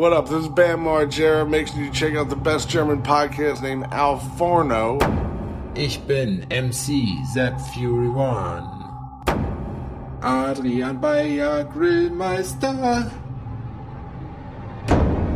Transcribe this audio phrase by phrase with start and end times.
[0.00, 0.30] What up?
[0.30, 1.46] This is Bam Margera.
[1.46, 4.98] Make sure you check out the best German podcast named Al Forno.
[5.74, 8.64] Ich bin MC Zap Fury One.
[10.22, 13.12] Adrian Bayer Grillmeister.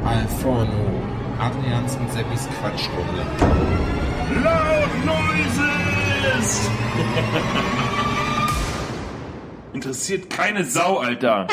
[0.03, 1.39] Alforno.
[1.39, 3.27] Adrians und Seppis Quatschrunde.
[4.43, 6.71] Loud Noises!
[9.75, 11.49] Interessiert keine Sau, Alter.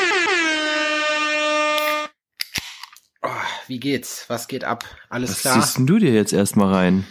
[3.24, 3.30] Oh,
[3.72, 4.26] wie geht's?
[4.28, 4.84] Was geht ab?
[5.08, 5.54] Alles Was klar?
[5.54, 7.06] ziehst denn du dir jetzt erstmal rein?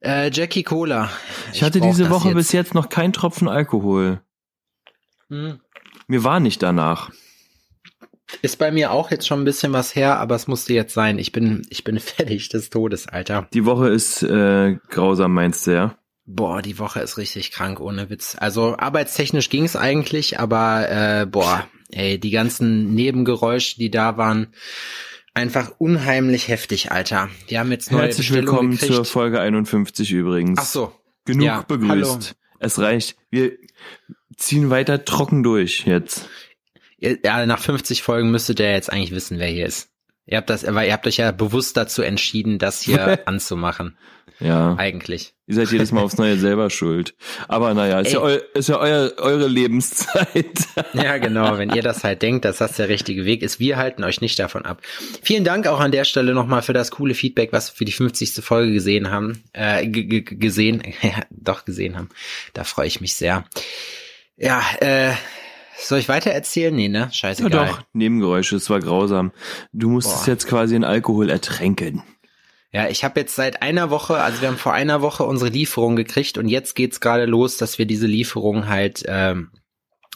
[0.00, 1.10] Äh, Jackie Cola.
[1.54, 2.36] Ich, hatte brauch diese Woche jetzt.
[2.36, 4.20] bis jetzt noch keinen Tropfen Alkohol.
[5.30, 5.60] Hm.
[6.06, 7.10] Mir war nicht danach.
[8.42, 11.18] Ist bei mir auch jetzt schon ein bisschen was her, aber es musste jetzt sein.
[11.18, 13.48] Ich bin, ich bin fertig des Todes, Alter.
[13.54, 15.96] Die Woche ist äh, grausam, meinst du, ja?
[16.26, 18.36] Boah, die Woche ist richtig krank, ohne Witz.
[18.38, 24.48] Also arbeitstechnisch ging's eigentlich, aber äh, boah, ey, die ganzen Nebengeräusche, die da waren,
[25.34, 27.28] einfach unheimlich heftig, Alter.
[27.48, 28.94] Wir haben jetzt neue Herzlich Bestellungen willkommen gekriegt.
[28.94, 30.58] zur Folge 51 übrigens.
[30.60, 30.92] Ach so.
[31.24, 31.88] Genug Ja, begrüßt.
[31.90, 32.18] hallo.
[32.60, 33.16] Es reicht.
[33.30, 33.52] Wir
[34.36, 36.28] ziehen weiter trocken durch jetzt.
[36.98, 39.90] Ja, nach 50 Folgen müsstet ihr jetzt eigentlich wissen, wer hier ist.
[40.26, 43.98] Ihr habt das, weil ihr habt euch ja bewusst dazu entschieden, das hier anzumachen.
[44.40, 44.74] Ja.
[44.76, 45.34] Eigentlich.
[45.46, 47.14] Ihr seid jedes Mal aufs Neue selber schuld.
[47.48, 48.36] Aber naja, ist ja, Ey.
[48.36, 50.26] eu, ist ja euer, eure Lebenszeit.
[50.92, 51.58] Ja, genau.
[51.58, 54.38] Wenn ihr das halt denkt, dass das der richtige Weg ist, wir halten euch nicht
[54.38, 54.80] davon ab.
[55.22, 57.92] Vielen Dank auch an der Stelle nochmal für das coole Feedback, was wir für die
[57.92, 58.44] 50.
[58.44, 62.08] Folge gesehen haben, äh, gesehen, ja, doch gesehen haben.
[62.52, 63.44] Da freue ich mich sehr.
[64.36, 65.12] Ja, äh,
[65.76, 66.74] soll ich weiter erzählen?
[66.74, 66.98] Nee, ne?
[66.98, 67.66] Ja Scheißegal.
[67.66, 69.32] doch, Nebengeräusche, es war grausam.
[69.72, 70.30] Du musstest Boah.
[70.32, 72.02] jetzt quasi in Alkohol ertränken.
[72.74, 75.94] Ja, ich habe jetzt seit einer Woche, also wir haben vor einer Woche unsere Lieferung
[75.94, 79.50] gekriegt und jetzt geht's gerade los, dass wir diese Lieferung halt ähm,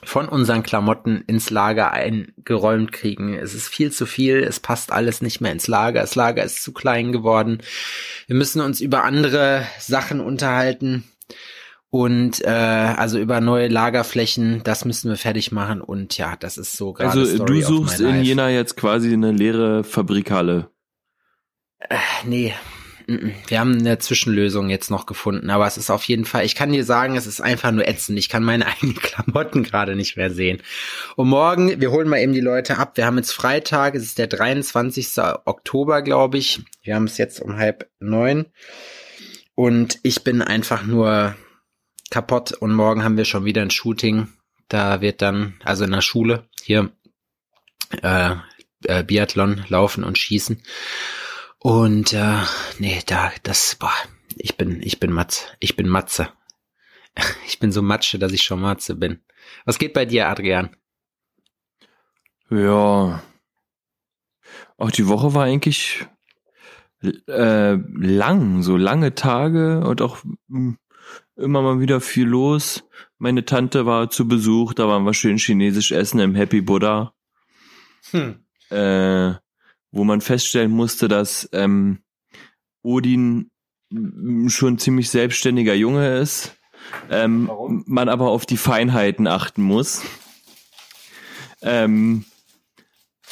[0.03, 3.33] von unseren Klamotten ins Lager eingeräumt kriegen.
[3.33, 6.65] Es ist viel zu viel, es passt alles nicht mehr ins Lager, das Lager ist
[6.65, 7.63] zu klein geworden.
[8.27, 11.05] Wir müssen uns über andere Sachen unterhalten
[11.91, 16.77] und äh, also über neue Lagerflächen, das müssen wir fertig machen und ja, das ist
[16.77, 18.25] so gerade Also Story du suchst in.
[18.25, 20.73] Jena jetzt quasi eine leere Fabrikhalle.
[22.25, 22.55] Nee,
[23.07, 23.33] mm-mm.
[23.47, 26.73] wir haben eine Zwischenlösung jetzt noch gefunden, aber es ist auf jeden Fall, ich kann
[26.73, 28.19] dir sagen, es ist einfach nur ätzend.
[28.19, 30.63] Ich kann meine eigenen Klamotten gerade nicht mehr sehen.
[31.17, 32.97] Und morgen, wir holen mal eben die Leute ab.
[32.97, 35.19] Wir haben jetzt Freitag, es ist der 23.
[35.45, 36.61] Oktober, glaube ich.
[36.83, 38.47] Wir haben es jetzt um halb neun.
[39.55, 41.35] Und ich bin einfach nur
[42.11, 44.29] kaputt und morgen haben wir schon wieder ein Shooting.
[44.69, 46.91] Da wird dann, also in der Schule, hier
[48.03, 48.35] äh,
[48.85, 50.63] äh, Biathlon, Laufen und Schießen.
[51.61, 52.43] Und äh,
[52.79, 53.93] nee, da, das, boah,
[54.37, 55.45] ich bin, ich bin Matze.
[55.61, 56.29] Ich bin Matze.
[57.47, 59.21] Ich bin so Matsche, dass ich schon Matze bin.
[59.65, 60.77] Was geht bei dir, Adrian?
[62.51, 63.21] Ja.
[64.77, 66.07] Auch die Woche war eigentlich
[67.03, 70.77] äh, lang, so lange Tage und auch mh,
[71.37, 72.85] immer mal wieder viel los.
[73.19, 77.15] Meine Tante war zu Besuch, da waren wir schön chinesisch essen im Happy Buddha,
[78.13, 78.45] Hm.
[78.71, 79.35] äh,
[79.91, 81.99] wo man feststellen musste, dass ähm,
[82.83, 83.51] Odin
[84.49, 86.57] schon ein ziemlich selbstständiger Junge ist.
[87.11, 87.85] Ähm, Warum?
[87.87, 90.03] man aber auf die Feinheiten achten muss.
[91.63, 92.25] Ähm,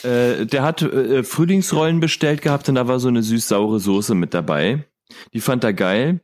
[0.03, 4.34] äh, der hat äh, Frühlingsrollen bestellt gehabt und da war so eine süß-saure Soße mit
[4.34, 4.84] dabei.
[5.33, 6.21] Die fand er geil.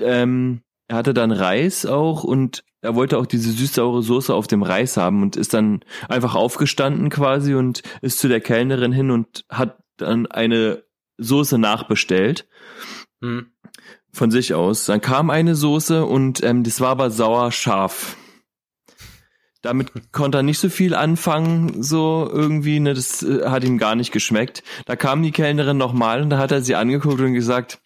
[0.00, 4.62] Ähm, er hatte dann Reis auch und er wollte auch diese süß-saure Soße auf dem
[4.62, 9.44] Reis haben und ist dann einfach aufgestanden quasi und ist zu der Kellnerin hin und
[9.48, 10.84] hat dann eine
[11.16, 12.46] Soße nachbestellt
[13.22, 13.46] Hm.
[14.12, 14.84] von sich aus.
[14.84, 18.16] Dann kam eine Soße und ähm, das war aber sauer scharf.
[19.62, 23.94] Damit konnte er nicht so viel anfangen, so irgendwie, ne, das äh, hat ihm gar
[23.94, 24.62] nicht geschmeckt.
[24.84, 27.80] Da kam die Kellnerin nochmal und da hat er sie angeguckt und gesagt,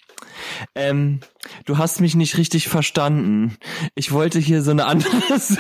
[0.75, 1.21] ähm,
[1.65, 3.57] du hast mich nicht richtig verstanden.
[3.95, 5.59] Ich wollte hier so eine andere Soße.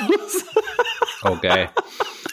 [1.23, 1.71] Oh, geil.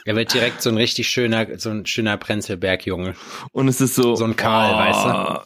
[0.06, 3.16] Er wird direkt so ein richtig schöner, so ein schöner Prenzlberg-Junge.
[3.51, 4.16] Und es ist so.
[4.16, 5.46] So ein Karl, oh, weißt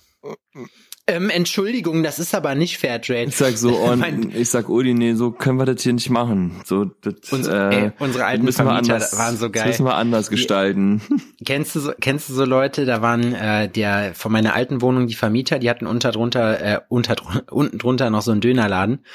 [1.10, 3.24] Ähm, Entschuldigung, das ist aber nicht Fairtrade.
[3.30, 6.10] Ich sag so, oh, Mein- ich sag, Odi, nee, so können wir das hier nicht
[6.10, 6.62] machen.
[6.66, 9.64] So, das, Uns- äh, ey, unsere alten müssen Vermieter anders, waren so geil.
[9.64, 11.02] Das müssen wir anders gestalten.
[11.46, 15.08] Kennst du so, kennst du so Leute, da waren äh, der von meiner alten Wohnung
[15.08, 17.16] die Vermieter, die hatten unter drunter äh, unter
[17.52, 19.06] unten drunter noch so einen Dönerladen,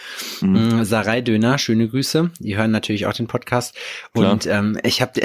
[0.41, 0.85] mhm.
[0.85, 2.31] Sarai Döner, schöne Grüße.
[2.41, 3.77] Die hören natürlich auch den Podcast
[4.15, 4.33] Klar.
[4.33, 5.21] und ähm, ich habe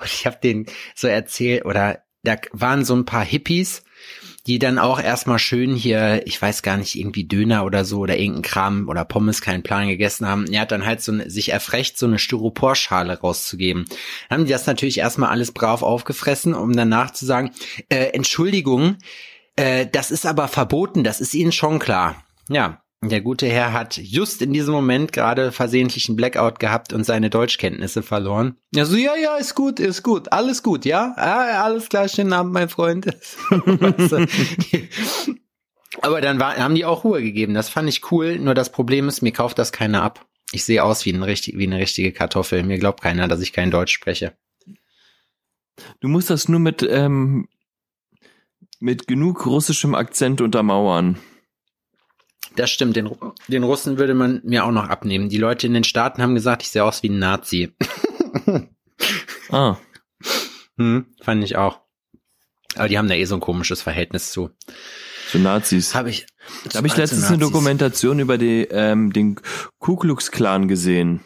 [0.00, 3.82] und ich habe den so erzählt oder da waren so ein paar Hippies,
[4.46, 8.16] die dann auch erstmal schön hier, ich weiß gar nicht, irgendwie Döner oder so oder
[8.16, 10.46] irgendein Kram oder Pommes, keinen Plan gegessen haben.
[10.50, 13.84] Er hat dann halt so eine, sich erfrecht, so eine Styroporschale rauszugeben.
[14.28, 17.50] Dann haben die das natürlich erstmal alles brav aufgefressen, um danach zu sagen,
[17.88, 18.96] äh, Entschuldigung,
[19.56, 22.24] äh, das ist aber verboten, das ist Ihnen schon klar.
[22.48, 27.04] Ja, der gute Herr hat just in diesem Moment gerade versehentlich einen Blackout gehabt und
[27.04, 28.56] seine Deutschkenntnisse verloren.
[28.74, 31.14] Ja, so, ja, ja, ist gut, ist gut, alles gut, ja?
[31.16, 33.06] ja alles klar, schönen Abend, mein Freund.
[36.02, 37.54] Aber dann war, haben die auch Ruhe gegeben.
[37.54, 38.38] Das fand ich cool.
[38.38, 40.26] Nur das Problem ist, mir kauft das keiner ab.
[40.52, 42.62] Ich sehe aus wie, ein richtig, wie eine richtige Kartoffel.
[42.62, 44.34] Mir glaubt keiner, dass ich kein Deutsch spreche.
[46.00, 47.48] Du musst das nur mit, ähm,
[48.78, 51.18] mit genug russischem Akzent untermauern.
[52.56, 53.08] Das stimmt, den,
[53.48, 55.28] den Russen würde man mir auch noch abnehmen.
[55.28, 57.74] Die Leute in den Staaten haben gesagt, ich sehe aus wie ein Nazi.
[59.50, 59.76] Ah,
[60.76, 61.80] Hm, fand ich auch.
[62.76, 64.50] Aber die haben da eh so ein komisches Verhältnis zu.
[65.30, 65.94] zu Nazis.
[65.94, 66.26] Habe ich.
[66.70, 69.36] Da habe ich letztens eine Dokumentation über die, ähm, den
[69.78, 71.20] Ku Klux Klan gesehen.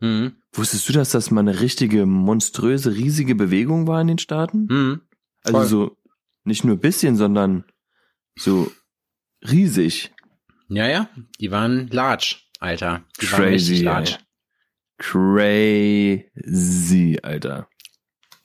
[0.00, 4.68] Hm, Wusstest du, dass das mal eine richtige, monströse, riesige Bewegung war in den Staaten?
[4.68, 5.00] hm.
[5.44, 5.66] Also voll.
[5.66, 5.96] so,
[6.44, 7.64] nicht nur bisschen, sondern
[8.38, 8.70] so
[9.48, 10.12] riesig.
[10.68, 11.08] Ja, ja,
[11.40, 13.04] die waren large, Alter.
[13.20, 13.82] Die waren Crazy, ey.
[13.82, 14.18] large.
[16.42, 17.68] Crazy, Alter.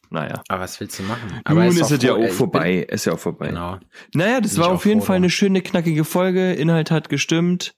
[0.10, 0.42] Naja.
[0.48, 1.28] Aber was willst du machen?
[1.30, 2.76] Nun Aber ist doch es ja auch vorbei.
[2.90, 3.48] Ist ja auch vorbei.
[3.50, 3.78] Genau.
[4.14, 6.54] Naja, das Bin war auf jeden froh Fall eine schöne, knackige Folge.
[6.54, 7.74] Inhalt hat gestimmt.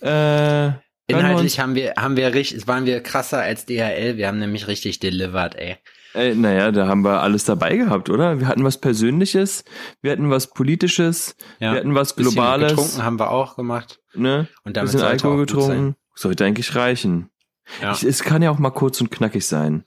[0.00, 4.16] Äh, wir Inhaltlich uns- haben wir, haben wir richtig, waren wir krasser als DHL.
[4.16, 5.76] Wir haben nämlich richtig delivered, ey.
[6.14, 8.40] Äh, naja, da haben wir alles dabei gehabt, oder?
[8.40, 9.64] Wir hatten was Persönliches,
[10.02, 11.72] wir hatten was Politisches, Ja.
[11.72, 14.00] wir hatten was Bisschen Globales, Getrunken haben wir auch gemacht.
[14.14, 14.48] ne?
[14.64, 15.96] Und damit bisschen Alkohol getrunken.
[16.14, 17.30] Sollte eigentlich reichen.
[17.80, 17.92] Ja.
[17.92, 19.84] Ich, es kann ja auch mal kurz und knackig sein.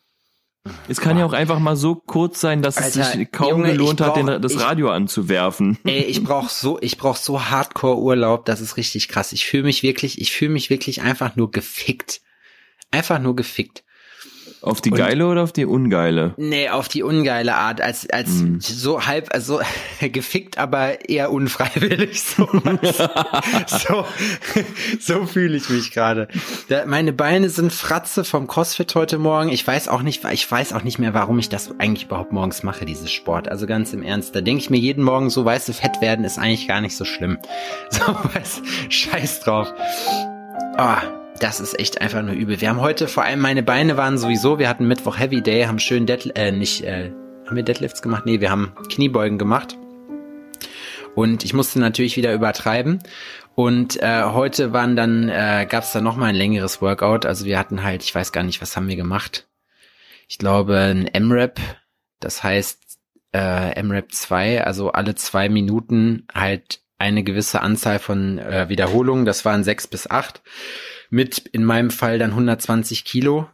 [0.88, 3.72] Es kann ja auch einfach mal so kurz sein, dass es Alter, sich kaum Junge,
[3.74, 5.78] gelohnt ich hat, den, brauch- das ich- Radio anzuwerfen.
[5.84, 9.34] Ey, ich brauch so, ich brauch so Hardcore Urlaub, das ist richtig krass.
[9.34, 12.22] Ich fühle mich wirklich, ich fühle mich wirklich einfach nur gefickt.
[12.92, 13.84] Einfach nur gefickt.
[14.63, 16.33] Auf die Und- geile oder auf die ungeile?
[16.38, 18.62] Nee, auf die ungeile Art, als, als Mhm.
[18.62, 19.60] so halb, also
[20.01, 22.21] gefickt, aber eher unfreiwillig.
[22.33, 22.48] So,
[23.68, 24.06] so,
[25.00, 26.27] so fühle ich mich gerade.
[26.86, 29.50] Meine Beine sind Fratze vom CrossFit heute Morgen.
[29.50, 32.63] Ich weiß auch nicht, ich weiß auch nicht mehr, warum ich das eigentlich überhaupt morgens
[32.63, 33.50] mache, dieses Sport.
[33.50, 36.24] Also ganz im Ernst, da denke ich mir jeden Morgen so, weißt du, fett werden
[36.25, 37.38] ist eigentlich gar nicht so schlimm.
[37.89, 38.01] So,
[38.33, 39.71] weißt, scheiß drauf.
[40.77, 41.01] Ah,
[41.39, 42.62] das ist echt einfach nur übel.
[42.62, 45.80] Wir haben heute, vor allem meine Beine waren sowieso, wir hatten Mittwoch Heavy Day, haben
[45.80, 47.12] schön Dead, äh, nicht, äh,
[47.45, 48.25] haben wir Deadlifts gemacht?
[48.25, 49.77] Nee, wir haben Kniebeugen gemacht.
[51.15, 53.00] Und ich musste natürlich wieder übertreiben.
[53.56, 57.25] Und äh, heute waren dann, äh, gab es dann noch mal ein längeres Workout.
[57.25, 59.47] Also wir hatten halt, ich weiß gar nicht, was haben wir gemacht.
[60.27, 61.59] Ich glaube ein M-Rap,
[62.19, 62.79] das heißt
[63.33, 69.25] äh, M-Rap 2, also alle zwei Minuten halt eine gewisse Anzahl von äh, Wiederholungen.
[69.25, 70.41] Das waren sechs bis acht
[71.13, 73.48] mit in meinem Fall dann 120 Kilo,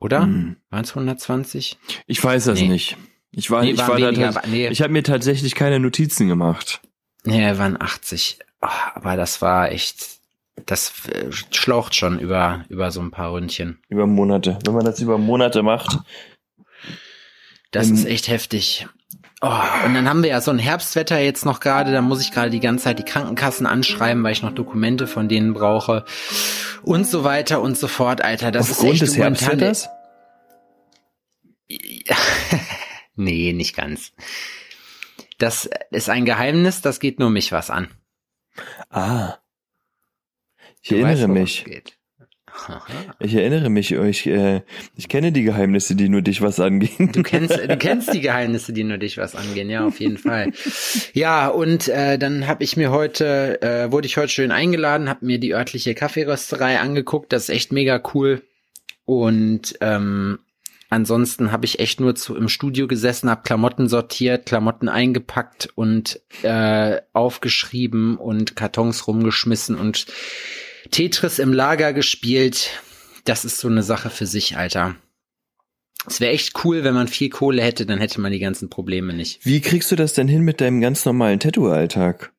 [0.00, 0.22] oder?
[0.22, 0.56] Hm.
[0.70, 1.76] Waren es 120?
[2.06, 2.68] Ich weiß das Nee.
[2.68, 2.96] nicht.
[3.32, 4.68] Ich war, Nee, ich war da weniger, aber- nee.
[4.68, 6.80] ich habe mir tatsächlich keine Notizen gemacht.
[7.24, 8.38] Nee, waren 80.
[8.62, 10.06] Ah, aber das war echt,
[10.64, 13.78] das äh, schlaucht schon über, über so ein paar Ründchen.
[13.90, 14.58] Über Monate.
[14.64, 15.98] Wenn man das über Monate macht.
[17.72, 18.86] Das ist echt heftig.
[19.42, 19.48] Oh,
[19.84, 22.48] und dann haben wir ja so ein Herbstwetter jetzt noch gerade, da muss ich gerade
[22.48, 26.06] die ganze Zeit die Krankenkassen anschreiben, weil ich noch Dokumente von denen brauche
[26.82, 28.50] und so weiter und so fort, Alter.
[28.50, 29.88] Das Aufgrund ist echt des Herbstwetters?
[33.14, 34.12] nee, nicht ganz.
[35.38, 37.88] Das ist ein Geheimnis, das geht nur mich was an.
[38.88, 39.34] Ah.
[40.80, 41.64] Ich Du erinnere weißt, mich.
[41.64, 41.98] geht.
[43.20, 43.92] Ich erinnere mich.
[43.92, 44.62] Ich, äh,
[44.96, 47.12] ich kenne die Geheimnisse, die nur dich was angehen.
[47.12, 50.52] Du kennst, du kennst die Geheimnisse, die nur dich was angehen, ja, auf jeden Fall.
[51.12, 55.24] Ja, und äh, dann habe ich mir heute, äh, wurde ich heute schön eingeladen, habe
[55.24, 58.42] mir die örtliche Kaffeerösterei angeguckt, das ist echt mega cool.
[59.04, 60.40] Und ähm,
[60.90, 66.20] ansonsten habe ich echt nur zu, im Studio gesessen, habe Klamotten sortiert, Klamotten eingepackt und
[66.42, 70.06] äh, aufgeschrieben und Kartons rumgeschmissen und
[70.90, 72.70] Tetris im Lager gespielt.
[73.24, 74.96] Das ist so eine Sache für sich, Alter.
[76.06, 79.12] Es wäre echt cool, wenn man viel Kohle hätte, dann hätte man die ganzen Probleme
[79.12, 79.44] nicht.
[79.44, 82.32] Wie kriegst du das denn hin mit deinem ganz normalen Tattoo-Alltag?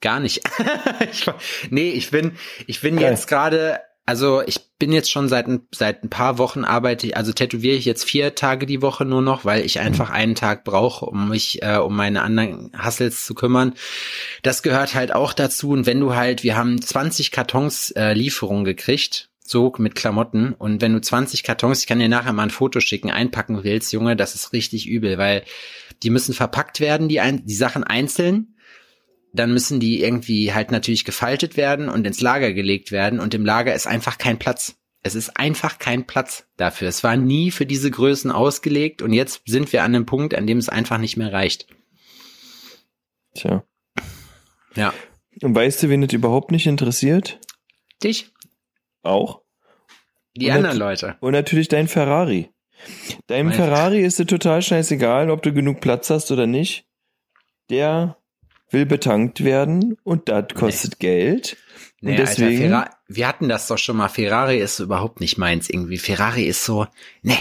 [0.00, 0.40] Gar nicht.
[1.12, 1.26] ich,
[1.70, 2.32] nee, ich bin,
[2.66, 3.10] ich bin Geil.
[3.10, 7.16] jetzt gerade, also ich bin jetzt schon seit ein, seit ein paar Wochen arbeite ich,
[7.16, 10.64] also tätowiere ich jetzt vier Tage die Woche nur noch, weil ich einfach einen Tag
[10.64, 13.74] brauche, um mich äh, um meine anderen Hustles zu kümmern.
[14.42, 15.70] Das gehört halt auch dazu.
[15.70, 20.52] Und wenn du halt, wir haben 20 Kartons äh, Lieferung gekriegt, so mit Klamotten.
[20.52, 23.92] Und wenn du 20 Kartons, ich kann dir nachher mal ein Foto schicken, einpacken willst,
[23.92, 25.44] Junge, das ist richtig übel, weil
[26.02, 28.51] Die müssen verpackt werden, die, ein, die Sachen einzeln.
[29.32, 33.18] Dann müssen die irgendwie halt natürlich gefaltet werden und ins Lager gelegt werden.
[33.18, 34.76] Und im Lager ist einfach kein Platz.
[35.02, 36.88] Es ist einfach kein Platz dafür.
[36.88, 40.46] Es war nie für diese Größen ausgelegt und jetzt sind wir an einem Punkt, an
[40.46, 41.66] dem es einfach nicht mehr reicht.
[43.34, 43.64] Tja.
[44.76, 44.94] Ja.
[45.40, 47.40] Und weißt du, wen das überhaupt nicht interessiert?
[48.04, 48.30] Dich?
[49.02, 49.42] Auch.
[50.36, 51.16] Die Und anderen Leute.
[51.20, 52.50] Und natürlich dein Ferrari.
[53.26, 56.86] Deinem Ferrari ist es total scheißegal, ob du genug Platz hast oder nicht.
[57.70, 58.16] Der
[58.72, 61.56] will betankt werden und das kostet Geld.
[62.00, 64.08] Und Nee, deswegen, Alter, wir hatten das doch schon mal.
[64.08, 65.98] Ferrari ist überhaupt nicht meins irgendwie.
[65.98, 66.86] Ferrari ist so,
[67.22, 67.38] nee,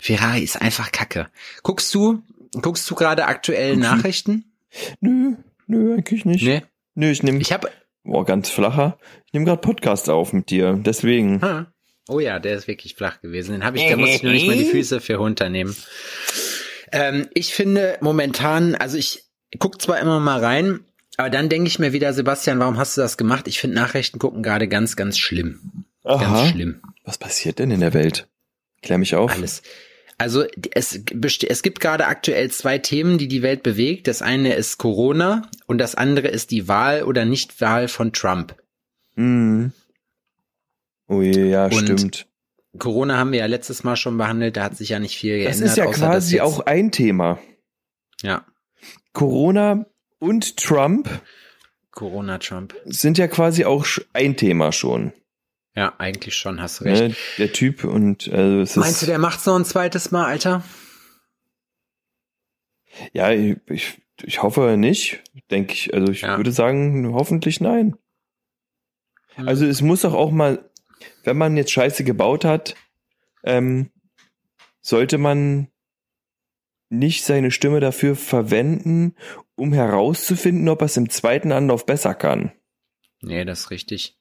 [0.00, 1.28] Ferrari ist einfach Kacke.
[1.62, 2.22] Guckst du,
[2.60, 4.52] guckst du gerade aktuell Nachrichten?
[5.00, 6.44] nö, nö, eigentlich nicht.
[6.44, 6.62] Nee.
[6.94, 7.70] Nö, ich nehme, Ich habe,
[8.04, 8.98] boah, ganz flacher.
[9.26, 10.74] Ich nehme gerade Podcast auf mit dir.
[10.74, 11.42] Deswegen.
[11.42, 11.66] Hm.
[12.08, 13.52] Oh ja, der ist wirklich flach gewesen.
[13.52, 15.74] Den habe ich, da muss ich nur nicht mal die Füße für runternehmen.
[16.92, 19.25] Ähm, ich finde momentan, also ich
[19.58, 20.80] guck zwar immer mal rein,
[21.16, 23.48] aber dann denke ich mir wieder, Sebastian, warum hast du das gemacht?
[23.48, 25.84] Ich finde Nachrichten gucken gerade ganz, ganz schlimm.
[26.04, 26.46] Ganz Aha.
[26.48, 26.80] schlimm.
[27.04, 28.28] Was passiert denn in der Welt?
[28.82, 29.32] Klär mich auf.
[29.32, 29.62] Alles.
[30.18, 31.00] Also es,
[31.48, 34.06] es gibt gerade aktuell zwei Themen, die die Welt bewegt.
[34.08, 38.54] Das eine ist Corona und das andere ist die Wahl oder Nichtwahl von Trump.
[39.14, 39.72] Mhm.
[41.08, 42.26] Oh je, ja, Und stimmt.
[42.78, 45.58] Corona haben wir ja letztes Mal schon behandelt, da hat sich ja nicht viel Das
[45.58, 45.68] geändert.
[45.70, 47.38] ist ja quasi auch ein Thema.
[48.22, 48.44] Ja,
[49.16, 49.86] Corona
[50.18, 51.08] und Trump
[51.90, 52.74] Corona, Trump.
[52.84, 55.14] sind ja quasi auch ein Thema schon.
[55.74, 57.02] Ja, eigentlich schon, hast du recht.
[57.02, 57.14] Ne?
[57.38, 60.62] Der Typ und also es Meinst du, ist, der macht's noch ein zweites Mal, Alter?
[63.14, 65.94] ja, ich, ich, ich hoffe nicht, denke ich.
[65.94, 66.36] Also ich Ja.
[66.36, 67.96] würde sagen, hoffentlich nein.
[69.36, 70.68] Also es muss doch auch mal,
[71.24, 72.74] wenn man jetzt Scheiße gebaut hat,
[73.44, 73.90] ähm,
[74.82, 75.68] sollte man
[76.88, 79.14] nicht seine Stimme dafür verwenden,
[79.56, 82.52] um herauszufinden, ob er es im zweiten Anlauf besser kann.
[83.22, 84.18] Nee, das ist richtig.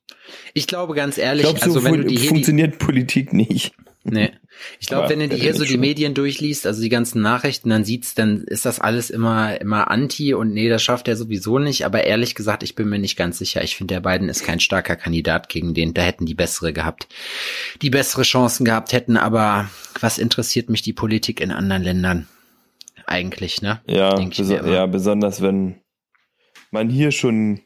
[0.53, 3.33] Ich glaube ganz Ich ehrlich, glaube, so also wenn du die hier die, funktioniert Politik
[3.33, 3.73] nicht.
[4.07, 4.31] Nee.
[4.79, 5.79] Ich glaube, wenn du dir hier denn so die schon?
[5.79, 10.35] Medien durchliest, also die ganzen Nachrichten, dann sieht's, dann ist das alles immer, immer anti
[10.35, 11.85] und nee, das schafft er sowieso nicht.
[11.85, 13.63] Aber ehrlich gesagt, ich bin mir nicht ganz sicher.
[13.63, 15.95] Ich finde, der Biden ist kein starker Kandidat gegen den.
[15.95, 17.07] Da hätten die bessere gehabt,
[17.81, 19.17] die bessere Chancen gehabt hätten.
[19.17, 19.69] Aber
[19.99, 22.27] was interessiert mich die Politik in anderen Ländern?
[23.07, 23.81] Eigentlich, ne?
[23.87, 25.81] Ja, beso ja, besonders wenn
[26.71, 27.61] man hier schon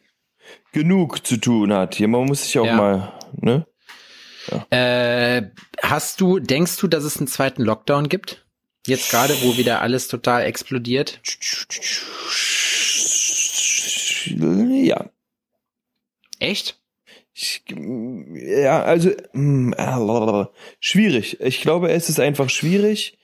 [0.72, 1.96] genug zu tun hat.
[1.96, 2.76] Hier, man muss sich auch Ja.
[2.76, 3.66] mal, ne?
[4.72, 5.44] Äh,
[5.82, 8.46] hast du, denkst du, dass es einen zweiten Lockdown gibt?
[8.88, 11.22] Jetzt gerade, wo wieder alles total explodiert?
[14.26, 15.10] Ja.
[16.40, 16.80] Echt?
[17.34, 20.46] Ich, ja, also mm, äh,
[20.80, 21.40] schwierig.
[21.42, 23.18] Ich glaube, es ist einfach schwierig,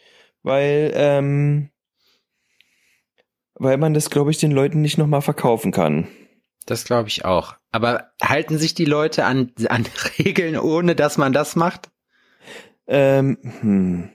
[0.43, 1.69] weil ähm,
[3.55, 6.07] weil man das, glaube ich, den Leuten nicht nochmal verkaufen kann.
[6.65, 7.55] Das glaube ich auch.
[7.71, 9.85] Aber halten sich die Leute an, an
[10.19, 11.89] Regeln, ohne dass man das macht?
[12.87, 14.09] Ähm, hm,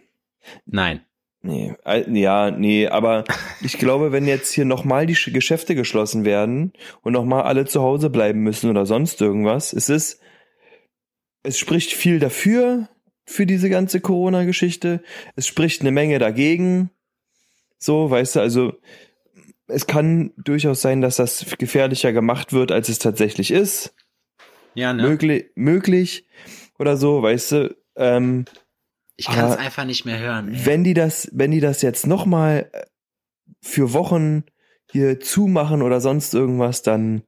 [0.66, 1.04] Nein.
[1.42, 1.75] nee,
[2.12, 3.25] ja, nee, aber
[3.62, 7.82] ich glaube, wenn jetzt hier nochmal die Sch- Geschäfte geschlossen werden und nochmal alle zu
[7.82, 10.20] Hause bleiben müssen oder sonst irgendwas, es ist,
[11.42, 12.88] es spricht viel dafür,
[13.25, 15.02] für diese ganze Corona-Geschichte.
[15.37, 16.90] Es spricht eine Menge dagegen.
[17.78, 18.73] So, weißt du, also
[19.70, 23.94] es kann durchaus sein, dass das gefährlicher gemacht wird, als es tatsächlich ist.
[24.74, 25.02] Ja, ne?
[25.02, 26.26] Möglich, möglich
[26.78, 27.76] oder so, weißt du.
[27.96, 28.44] Ähm,
[29.16, 30.54] Ich kann es einfach nicht mehr hören.
[30.54, 30.66] ey.
[30.66, 32.84] wenn die das, wenn die das jetzt noch mal äh,
[33.60, 34.44] für Wochen
[34.90, 37.22] hier zumachen oder sonst irgendwas, dann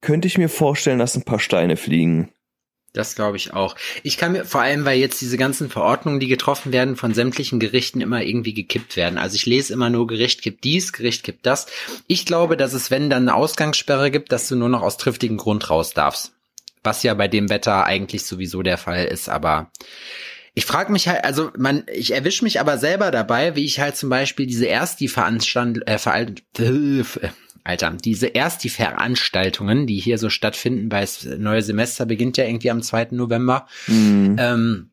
[0.00, 2.30] könnte ich mir vorstellen, dass ein paar Steine fliegen.
[2.96, 3.76] Das glaube ich auch.
[4.02, 7.60] Ich kann mir vor allem, weil jetzt diese ganzen Verordnungen, die getroffen werden, von sämtlichen
[7.60, 9.18] Gerichten immer irgendwie gekippt werden.
[9.18, 11.66] Also ich lese immer nur Gericht gibt dies, Gericht gibt das.
[12.06, 15.36] Ich glaube, dass es, wenn dann eine Ausgangssperre gibt, dass du nur noch aus triftigem
[15.36, 16.32] Grund raus darfst.
[16.82, 19.70] Was ja bei dem Wetter eigentlich sowieso der Fall ist, aber
[20.54, 23.94] ich frage mich halt, also man, ich erwische mich aber selber dabei, wie ich halt
[23.94, 27.02] zum Beispiel diese erst die Veranstand, äh, Veral äh,
[27.66, 32.44] Alter, diese erst die Veranstaltungen, die hier so stattfinden, weil das neue Semester beginnt ja
[32.44, 33.08] irgendwie am 2.
[33.10, 33.66] November.
[33.88, 34.36] Mhm.
[34.38, 34.90] Ähm,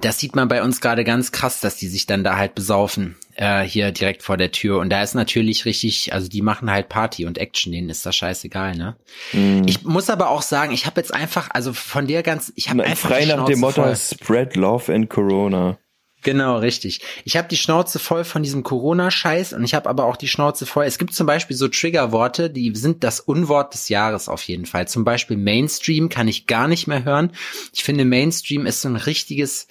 [0.00, 3.16] das sieht man bei uns gerade ganz krass, dass die sich dann da halt besaufen,
[3.34, 4.78] äh, hier direkt vor der Tür.
[4.78, 8.14] Und da ist natürlich richtig, also die machen halt Party und Action, denen ist das
[8.14, 8.96] scheißegal, ne?
[9.32, 9.64] Mhm.
[9.66, 12.84] Ich muss aber auch sagen, ich habe jetzt einfach, also von der ganz, ich habe
[12.84, 13.96] einfach frei nach dem Motto voll.
[13.96, 15.78] Spread Love and Corona.
[16.22, 17.00] Genau, richtig.
[17.24, 20.66] Ich habe die Schnauze voll von diesem Corona-Scheiß und ich habe aber auch die Schnauze
[20.66, 20.84] voll.
[20.84, 24.86] Es gibt zum Beispiel so Triggerworte, die sind das Unwort des Jahres auf jeden Fall.
[24.86, 27.32] Zum Beispiel Mainstream kann ich gar nicht mehr hören.
[27.72, 29.66] Ich finde Mainstream ist so ein richtiges,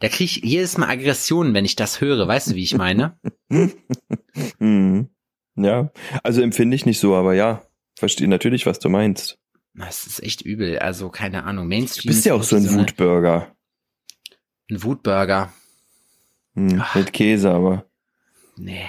[0.00, 2.28] Da kriege ich jedes Mal Aggressionen, wenn ich das höre.
[2.28, 3.18] Weißt du, wie ich meine?
[4.58, 5.08] Mhm.
[5.56, 5.92] Ja,
[6.24, 7.62] also empfinde ich nicht so, aber ja,
[7.96, 9.38] verstehe natürlich, was du meinst.
[9.74, 10.78] Das ist echt übel.
[10.80, 11.64] Also, keine Ahnung.
[11.64, 12.08] Du Mainstream.
[12.08, 13.54] bist ist ja auch so ein wirklich Wutburger.
[14.70, 15.52] Ein Wutburger.
[16.54, 17.84] Hm, mit Käse, aber.
[18.56, 18.86] Nee.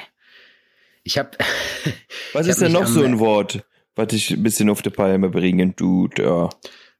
[1.03, 1.38] Ich hab.
[2.34, 3.63] Was Ich ist hab denn noch so ein Wort,
[3.95, 6.19] was dich ein bisschen auf die Palme bringen tut?
[6.19, 6.50] Ja.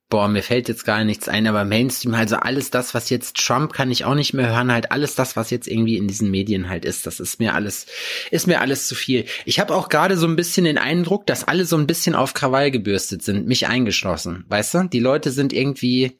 [0.08, 3.74] Boah, mir fällt jetzt gar nichts ein, aber Mainstream, also alles das, was jetzt Trump
[3.74, 6.70] kann ich auch nicht mehr hören, halt alles das, was jetzt irgendwie in diesen Medien
[6.70, 7.88] halt ist, das ist mir alles,
[8.30, 9.26] ist mir alles zu viel.
[9.46, 12.36] Ich habe auch gerade so ein bisschen den Eindruck, dass alle so ein bisschen auf
[12.36, 14.84] Krawall gebürstet sind, mich eingeschlossen, weißt du?
[14.84, 16.16] Die Leute sind irgendwie,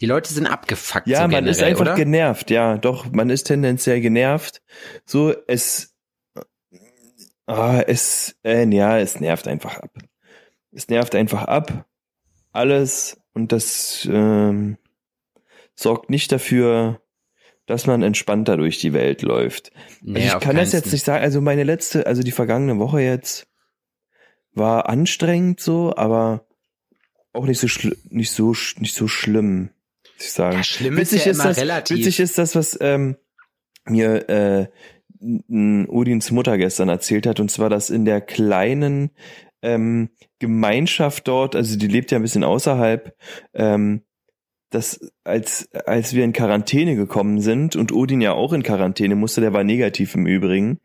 [0.00, 1.06] die Leute sind abgefuckt.
[1.06, 1.94] Ja, so man ist generell, einfach oder?
[1.94, 4.62] genervt, ja, doch, man ist tendenziell genervt.
[5.04, 5.94] So, es,
[7.46, 9.98] ah, es, äh, ja, es nervt einfach ab.
[10.72, 11.86] Es nervt einfach ab,
[12.52, 14.78] alles, und das ähm,
[15.74, 17.00] sorgt nicht dafür,
[17.66, 19.72] dass man entspannter durch die Welt läuft.
[19.74, 22.78] Also Nee, ich auf kann das jetzt nicht sagen, also meine letzte, also die vergangene
[22.78, 23.48] Woche jetzt
[24.52, 26.46] war anstrengend so, aber
[27.32, 27.66] auch nicht so
[28.08, 29.70] nicht so nicht so schlimm,
[30.18, 30.56] ich sagen.
[30.58, 31.98] Ja, schlimm ist ja immer das, relativ.
[31.98, 33.16] Witzig ist das, was ähm,
[33.84, 34.66] mir äh,
[35.88, 39.10] Udins Mutter gestern erzählt hat, und zwar, dass in der kleinen
[39.62, 43.16] ähm, Gemeinschaft dort, also die lebt ja ein bisschen außerhalb,
[43.54, 44.02] ähm,
[44.70, 49.40] dass als, als wir in Quarantäne gekommen sind und Odin ja auch in Quarantäne musste,
[49.40, 50.80] der war negativ im Übrigen,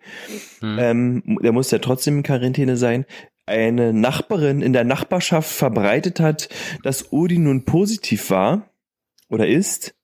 [0.59, 0.77] Hm.
[0.79, 3.05] ähm, der musste ja trotzdem in Quarantäne sein,
[3.47, 6.47] eine Nachbarin in der Nachbarschaft verbreitet hat,
[6.83, 8.70] dass Odin nun positiv war
[9.31, 9.95] oder ist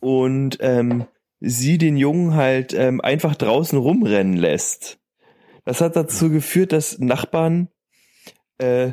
[0.00, 1.06] und ähm,
[1.40, 4.98] sie den Jungen halt ähm, einfach draußen rumrennen lässt.
[5.64, 7.68] Das hat dazu geführt, dass Nachbarn
[8.58, 8.92] äh,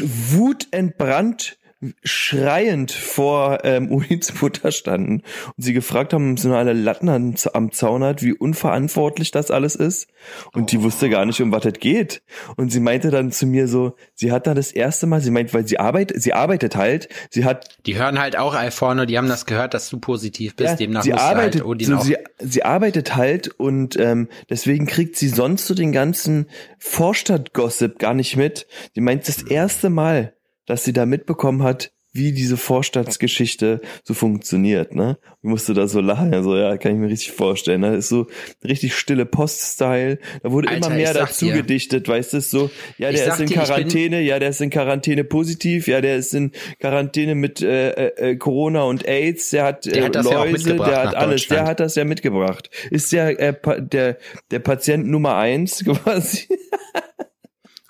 [0.00, 1.58] wutentbrannt
[2.04, 5.22] schreiend vor ähm, Udins Mutter standen
[5.56, 9.30] und sie gefragt haben, ob sie noch alle Latten am, am Zaun hat, wie unverantwortlich
[9.30, 10.08] das alles ist.
[10.52, 12.22] Und die wusste gar nicht, um was es geht.
[12.56, 15.52] Und sie meinte dann zu mir so, sie hat da das erste Mal, sie meint,
[15.54, 19.28] weil sie arbeitet, sie arbeitet halt, sie hat Die hören halt auch Alforno, die haben
[19.28, 22.02] das gehört, dass du positiv bist, ja, demnach sie musst arbeitet, halt Odin so, auch
[22.02, 26.46] sie, sie arbeitet halt und ähm, deswegen kriegt sie sonst so den ganzen
[26.78, 28.66] Vorstadt-Gossip gar nicht mit.
[28.94, 30.34] Sie meint das erste Mal,
[30.72, 35.18] dass sie da mitbekommen hat, wie diese Vorstadtsgeschichte so funktioniert, ne?
[35.42, 37.82] Ich musste da so lachen, also ja, kann ich mir richtig vorstellen.
[37.82, 37.90] Ne?
[37.90, 38.26] Das ist so
[38.64, 40.18] richtig stille Post-Style.
[40.42, 41.56] Da wurde Alter, immer mehr dazu dir.
[41.56, 45.24] gedichtet, weißt du, so, ja, der ist in dir, Quarantäne, ja, der ist in Quarantäne
[45.24, 49.84] positiv, ja, der ist in Quarantäne mit äh, äh, äh, Corona und AIDS, der hat,
[49.84, 52.70] Der äh, hat ja Läuse, mitgebracht der hat alles, der hat das ja mitgebracht.
[52.90, 54.16] Ist ja äh, der
[54.50, 56.48] der Patient Nummer eins quasi.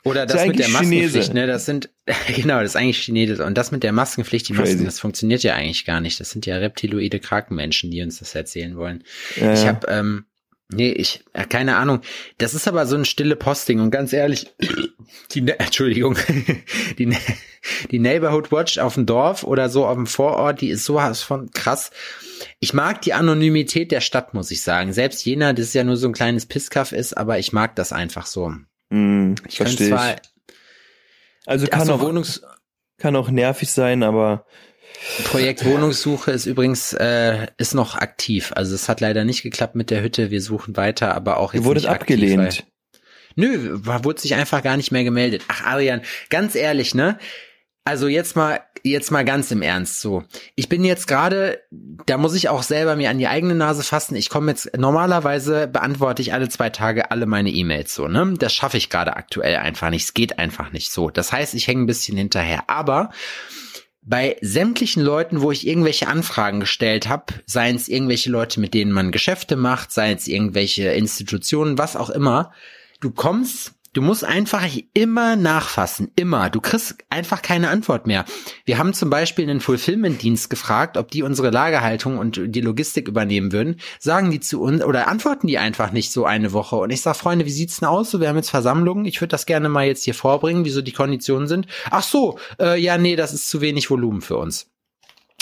[0.05, 1.35] Oder Ist das ja mit der Maskenpflicht, Chinese.
[1.35, 1.47] ne?
[1.47, 1.91] Das sind,
[2.35, 3.39] genau, das ist eigentlich Chinesisch.
[3.41, 4.85] Und das mit der Maskenpflicht, die Masken, Crazy.
[4.85, 6.19] das funktioniert ja eigentlich gar nicht.
[6.19, 9.05] Das sind ja reptiloide Krakenmenschen, die uns das erzählen wollen.
[9.41, 10.25] Ja, Ich habe, ähm,
[10.73, 12.01] nee, ich, äh, keine Ahnung.
[12.39, 14.49] Das ist aber so ein stille Posting und ganz ehrlich,
[15.33, 16.17] die, Ne- Entschuldigung,
[16.99, 17.17] die, Ne-
[17.93, 21.51] die Neighborhood Watch auf dem Dorf oder so auf dem Vorort, die ist sowas von
[21.53, 21.93] krass.
[22.59, 24.93] Ich mag die Anonymität der Stadt, muss ich sagen.
[24.93, 28.27] Selbst Jena, das ja nur so ein kleines Pisskaff ist, aber ich mag das einfach
[28.27, 28.53] so.
[28.93, 30.17] Hm, Ich kann verstehe zwar.
[31.47, 32.43] Also kann auch, Wohnungs,
[32.99, 34.47] kann auch nervig sein, aber
[35.25, 38.53] Projekt Wohnungssuche ist übrigens äh, ist noch aktiv.
[38.55, 40.31] Also es hat leider nicht geklappt mit der Hütte.
[40.31, 42.39] Wir suchen weiter, aber auch jetzt ihr wurdet nicht aktiv, abgelehnt.
[42.39, 42.65] weil-
[43.35, 45.43] Nö, wurde sich einfach gar nicht mehr gemeldet.
[45.49, 47.19] Ach, Arian, ganz ehrlich, ne?
[47.85, 50.23] Also jetzt mal, jetzt mal ganz im Ernst so.
[50.55, 51.61] Ich bin jetzt gerade,
[52.07, 54.15] da muss ich auch selber mir an die eigene Nase fassen.
[54.15, 58.35] Ich komme jetzt, normalerweise beantworte ich alle zwei Tage alle meine E-Mails so, ne?
[58.39, 60.05] Das schaffe ich gerade aktuell einfach nicht.
[60.05, 61.11] Es geht einfach nicht so.
[61.11, 62.71] Das heißt, ich hänge ein bisschen hinterher.
[62.71, 63.11] Aber
[64.03, 68.93] bei sämtlichen Leuten, wo ich irgendwelche Anfragen gestellt habe, seien es irgendwelche Leute, mit denen
[68.93, 72.53] man Geschäfte macht, seien es irgendwelche Institutionen, was auch immer,
[73.01, 76.51] du kommst, du musst einfach immer nachfassen, immer.
[76.51, 78.25] Du kriegst einfach keine Antwort mehr.
[78.65, 83.53] Wir haben zum Beispiel einen Fulfillment-Dienst gefragt, ob die unsere Lagerhaltung und die Logistik übernehmen
[83.53, 83.77] würden.
[83.99, 86.77] Sagen die zu uns oder antworten die einfach nicht so eine Woche.
[86.77, 88.11] Und ich sag, Freunde, wie sieht's denn aus?
[88.11, 89.05] So, wir haben jetzt Versammlungen.
[89.05, 91.67] Ich würde das gerne mal jetzt hier vorbringen, wieso die Konditionen sind.
[91.91, 94.72] Ach so, äh, ja, nee, das ist zu wenig Volumen für uns.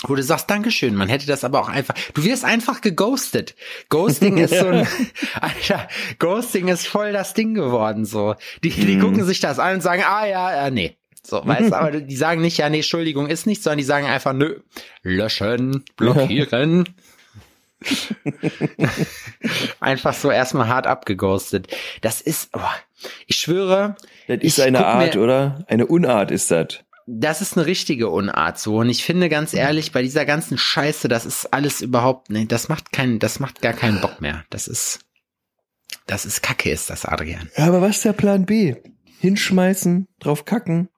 [0.07, 3.55] Wo du sagst, Dankeschön, man hätte das aber auch einfach, du wirst einfach geghostet.
[3.89, 4.87] Ghosting ist so ein,
[5.41, 5.87] Alter,
[6.17, 8.35] Ghosting ist voll das Ding geworden, so.
[8.63, 10.97] Die, die gucken sich das an und sagen, ah ja, äh, nee.
[11.23, 14.07] So, weißt du, aber die sagen nicht, ja, nee, Entschuldigung ist nicht, sondern die sagen
[14.07, 14.59] einfach, nö,
[15.03, 16.89] löschen, blockieren.
[19.79, 21.67] einfach so erstmal hart abgeghostet.
[22.01, 22.59] Das ist, oh,
[23.27, 23.95] ich schwöre,
[24.27, 25.63] das ist eine Art, mir- oder?
[25.67, 26.79] Eine Unart ist das.
[27.07, 28.77] Das ist eine richtige Unart so.
[28.77, 32.69] Und ich finde ganz ehrlich, bei dieser ganzen Scheiße, das ist alles überhaupt, nee, das
[32.69, 34.45] macht keinen, das macht gar keinen Bock mehr.
[34.49, 34.99] Das ist,
[36.07, 37.49] das ist Kacke, ist das, Adrian.
[37.57, 38.75] Ja, aber was ist der Plan B?
[39.19, 40.89] Hinschmeißen, drauf kacken,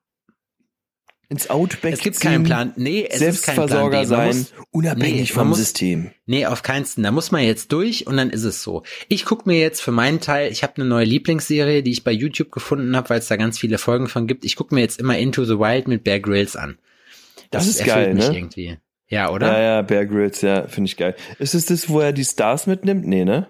[1.30, 2.74] ins Outback Es gibt ziehen, keinen Plan.
[2.76, 3.72] Nee, es ist kein Plan B.
[3.74, 6.12] Selbstversorger sein, muss- unabhängig Nee, vom muss- System.
[6.26, 7.04] Nee, auf keinen Fall.
[7.04, 8.84] Da muss man jetzt durch und dann ist es so.
[9.10, 12.12] Ich gucke mir jetzt für meinen Teil, ich habe eine neue Lieblingsserie, die ich bei
[12.12, 14.46] YouTube gefunden habe, weil es da ganz viele Folgen von gibt.
[14.46, 16.78] Ich gucke mir jetzt immer Into the Wild mit Bear Grylls an.
[17.52, 18.36] Das ist erfüllt geil, mich ne?
[18.38, 18.78] irgendwie.
[19.08, 19.48] Ja, oder?
[19.48, 21.16] Ja, ja, Bear Grylls, ja, finde ich geil.
[21.40, 23.06] Ist es das, wo er die Stars mitnimmt?
[23.08, 23.50] Nee, ne?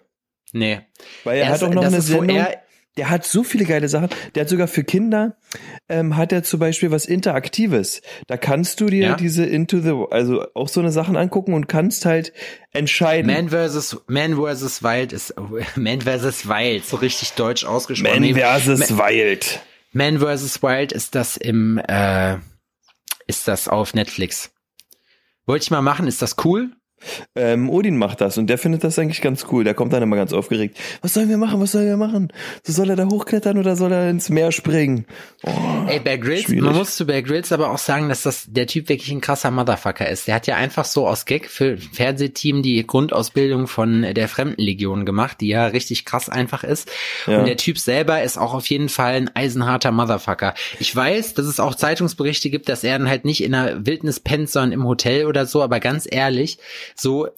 [0.52, 0.82] Nee.
[1.24, 2.38] Weil er, Er hat ist- auch noch das eine ist, Sendung.
[2.38, 2.63] er-
[2.98, 4.10] der hat so viele geile Sachen.
[4.36, 5.36] Der hat sogar für Kinder,
[5.90, 8.02] ähm, hat er zum Beispiel was Interaktives.
[8.28, 9.16] Da kannst du dir Ja.
[9.16, 12.34] diese Into the, also auch so eine Sachen angucken und kannst halt
[12.72, 13.32] entscheiden.
[13.32, 13.98] Man vs.
[14.08, 14.84] Man vs.
[14.84, 15.34] Wild ist
[15.76, 16.48] Man vs.
[16.48, 18.22] Wild, so richtig deutsch ausgesprochen.
[18.22, 19.62] Man versus Wild.
[19.92, 20.62] Man vs.
[20.62, 22.38] Wild ist das im äh,
[23.28, 24.52] ist das auf Netflix.
[25.46, 26.72] Wollte ich mal machen, ist das cool?
[27.36, 29.64] Ähm, Odin macht das und der findet das eigentlich ganz cool.
[29.64, 30.78] Der kommt dann immer ganz aufgeregt.
[31.02, 31.60] Was sollen wir machen?
[31.62, 32.32] Was sollen wir machen?
[32.64, 35.06] So soll er da hochklettern oder soll er ins Meer springen?
[35.44, 35.52] Oh,
[35.88, 36.64] Ey, Bear Grylls, schwierig.
[36.64, 39.52] man muss zu Bear Grylls aber auch sagen, dass das der Typ wirklich ein krasser
[39.52, 40.28] Motherfucker ist.
[40.28, 45.42] Der hat ja einfach so aus Gag für Fernsehteam die Grundausbildung von der Fremdenlegion gemacht,
[45.42, 46.90] die ja richtig krass einfach ist.
[47.28, 47.40] Ja.
[47.40, 50.54] Und der Typ selber ist auch auf jeden Fall ein eisenharter Motherfucker.
[50.80, 54.20] Ich weiß, dass es auch Zeitungsberichte gibt, dass er dann halt nicht in der Wildnis
[54.20, 56.58] pennt, sondern im Hotel oder so, aber ganz ehrlich,
[56.96, 57.30] so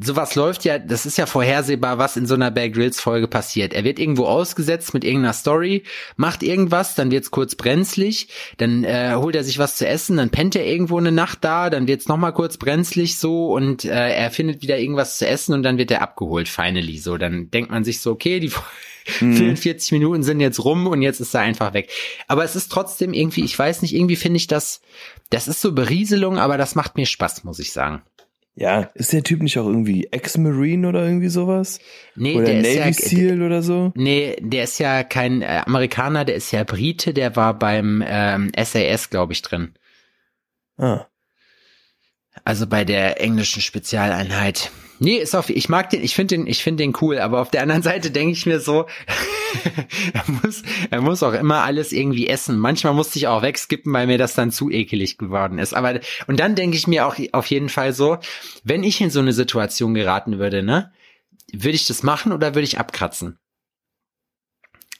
[0.00, 3.72] sowas läuft ja, das ist ja vorhersehbar, was in so einer Bear Grylls Folge passiert.
[3.72, 5.84] Er wird irgendwo ausgesetzt mit irgendeiner Story,
[6.16, 10.30] macht irgendwas, dann wird's kurz brenzlig, dann äh, holt er sich was zu essen, dann
[10.30, 14.12] pennt er irgendwo eine Nacht da, dann wird's noch mal kurz brenzlig so und äh,
[14.14, 17.16] er findet wieder irgendwas zu essen und dann wird er abgeholt, finally so.
[17.16, 18.52] Dann denkt man sich so, okay, die
[19.06, 21.90] 44 Minuten sind jetzt rum und jetzt ist er einfach weg.
[22.26, 24.82] Aber es ist trotzdem irgendwie, ich weiß nicht, irgendwie finde ich das,
[25.30, 28.02] das ist so Berieselung, aber das macht mir Spaß, muss ich sagen.
[28.60, 31.78] Ja, ist der Typ nicht auch irgendwie Ex-Marine oder irgendwie sowas?
[32.16, 33.92] Nee, oder der Navy ist ja, Seal oder so?
[33.94, 38.50] Nee, der ist ja kein äh, Amerikaner, der ist ja Brite, der war beim ähm,
[38.60, 39.74] SAS, glaube ich, drin.
[40.76, 41.06] Ah.
[42.42, 44.72] Also bei der englischen Spezialeinheit.
[45.00, 47.50] Nee, ist auf, ich mag den, ich finde den, ich finde den cool, aber auf
[47.50, 48.86] der anderen Seite denke ich mir so,
[50.12, 52.58] er muss, er muss auch immer alles irgendwie essen.
[52.58, 55.74] Manchmal musste ich auch wegskippen, weil mir das dann zu ekelig geworden ist.
[55.74, 58.18] Aber, und dann denke ich mir auch auf jeden Fall so,
[58.64, 60.92] wenn ich in so eine Situation geraten würde, ne,
[61.52, 63.38] würde ich das machen oder würde ich abkratzen?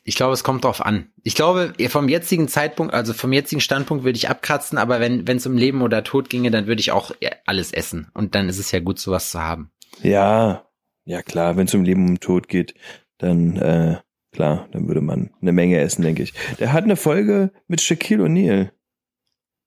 [0.04, 1.10] Ich glaube, es kommt drauf an.
[1.22, 5.36] Ich glaube, vom jetzigen Zeitpunkt, also vom jetzigen Standpunkt würde ich abkratzen, aber wenn wenn
[5.36, 7.10] es um Leben oder Tod ginge, dann würde ich auch
[7.44, 8.08] alles essen.
[8.14, 9.70] Und dann ist es ja gut, sowas zu haben.
[10.02, 10.68] Ja,
[11.04, 12.74] ja klar, wenn es um Leben und Tod geht,
[13.18, 13.98] dann äh,
[14.32, 16.32] klar, dann würde man eine Menge essen, denke ich.
[16.58, 18.70] Der hat eine Folge mit Shaquille O'Neal.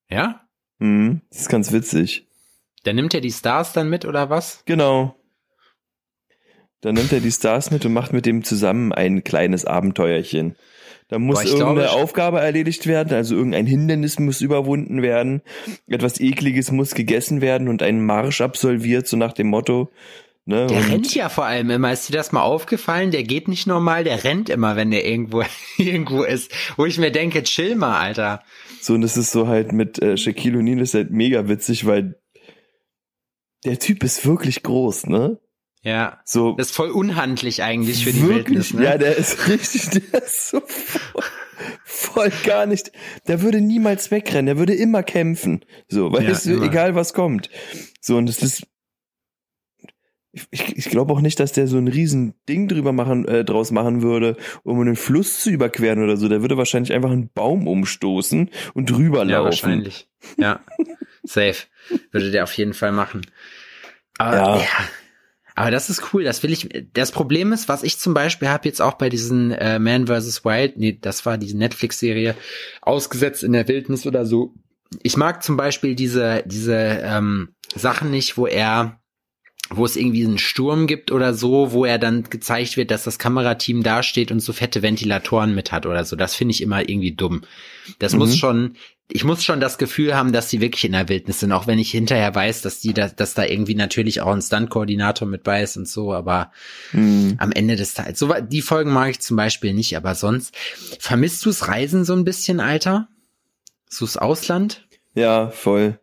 [0.10, 0.48] Ja?
[0.80, 2.28] Mhm, das ist ganz witzig.
[2.84, 4.64] Dann nimmt er die Stars dann mit oder was?
[4.66, 5.16] Genau.
[6.82, 10.56] Dann nimmt er die Stars mit und macht mit dem zusammen ein kleines Abenteuerchen.
[11.12, 15.42] Da muss Boah, irgendeine glaube, Aufgabe erledigt werden, also irgendein Hindernis muss überwunden werden,
[15.88, 19.92] etwas Ekliges muss gegessen werden und ein Marsch absolviert, so nach dem Motto.
[20.46, 20.68] Ne?
[20.68, 21.92] Der und rennt ja vor allem immer.
[21.92, 23.12] Ist dir das mal aufgefallen?
[23.12, 25.44] Der geht nicht normal, der rennt immer, wenn der irgendwo
[25.78, 26.50] irgendwo ist.
[26.78, 28.42] Wo ich mir denke, chill mal, Alter.
[28.80, 32.22] So, und das ist so halt mit äh, Shaquille O'Neal ist halt mega witzig, weil
[33.66, 35.40] der Typ ist wirklich groß, ne?
[35.84, 36.20] Ja.
[36.26, 38.84] So Das ist voll unhandlich eigentlich für die wirklich, Wildnis, ne?
[38.86, 41.24] ja, der ist richtig, der ist so voll,
[41.84, 42.92] voll gar nicht.
[43.28, 45.66] Der würde niemals wegrennen, der würde immer kämpfen.
[45.88, 46.66] So, weißt Ja, du, immer.
[46.68, 47.50] egal was kommt.
[48.00, 48.68] So, und das ist.
[50.50, 53.72] Ich, ich, glaube auch nicht, dass der so ein riesen Ding drüber machen, äh, draus
[53.72, 56.30] machen würde, um einen Fluss zu überqueren oder so.
[56.30, 59.46] Der würde wahrscheinlich einfach einen Baum umstoßen und drüber Ja, laufen.
[59.46, 60.08] wahrscheinlich.
[60.38, 60.62] Ja,
[61.24, 61.66] safe.
[62.12, 63.26] Würde der auf jeden Fall machen.
[64.20, 64.58] Aber, Ja.
[64.60, 64.68] ja.
[65.56, 66.70] Aber das ist cool, das will ich.
[66.94, 70.46] Das Problem ist, was ich zum Beispiel habe jetzt auch bei diesen äh, Man vs.
[70.46, 72.36] Wild, nee, das war diese Netflix-Serie,
[72.82, 74.54] ausgesetzt in der Wildnis oder so.
[75.04, 78.98] Ich mag zum Beispiel diese, diese ähm, Sachen nicht, wo er
[79.74, 83.20] wo es irgendwie einen Sturm gibt oder so, wo er dann gezeigt wird, dass das
[83.20, 86.18] Kamerateam dasteht und so fette Ventilatoren mit hat oder so.
[86.18, 87.44] Das finde ich immer irgendwie dumm.
[87.98, 88.20] Das Mhm.
[88.20, 88.76] muss schon,
[89.14, 91.80] ich muss schon das Gefühl haben, dass die wirklich in der Wildnis sind, auch wenn
[91.80, 95.62] ich hinterher weiß, dass die da, dass da irgendwie natürlich auch ein Stunt-Koordinator mit bei
[95.64, 96.52] ist und so, aber
[96.92, 97.36] Hm.
[97.38, 100.56] am Ende des Tages, so, die Folgen mag ich zum Beispiel nicht, aber sonst,
[101.00, 103.08] vermisst du's Reisen so ein bisschen, Alter?
[103.90, 104.88] So das Ausland?
[105.14, 106.00] Ja, voll.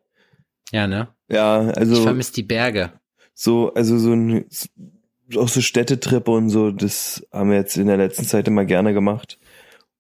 [0.71, 1.09] Ja, ne?
[1.31, 2.93] Ja, Ich also vermisse die Berge.
[3.35, 4.45] so, also so ein
[5.37, 8.95] auch so Städtetrip und so, das haben wir jetzt in der letzten Zeit immer gerne
[8.95, 9.39] gemacht.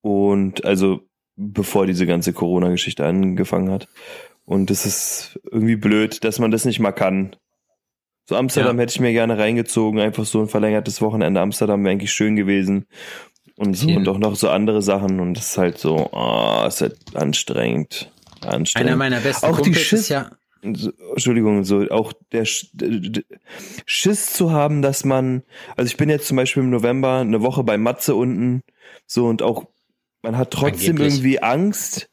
[0.00, 1.07] Und also
[1.38, 3.88] bevor diese ganze Corona-Geschichte angefangen hat.
[4.44, 7.36] Und es ist irgendwie blöd, dass man das nicht mal kann.
[8.28, 8.82] So Amsterdam Ja.
[8.82, 12.86] hätte ich mir gerne reingezogen, einfach so ein verlängertes Wochenende Amsterdam wäre eigentlich schön gewesen.
[13.56, 16.80] Und so und auch noch so andere Sachen und es ist halt so, ah, ist
[16.80, 18.12] halt anstrengend.
[18.46, 18.88] Anstrengend.
[18.88, 20.30] Einer meiner besten Auch die Kumpels Schiss- ist ja,
[20.62, 22.44] Entschuldigung, so auch der
[23.86, 25.42] Schiss zu haben, dass man,
[25.76, 28.62] also ich bin jetzt zum Beispiel im November eine Woche bei Matze unten,
[29.06, 29.66] so und auch
[30.28, 31.14] man hat trotzdem Angeblich.
[31.14, 32.10] irgendwie Angst,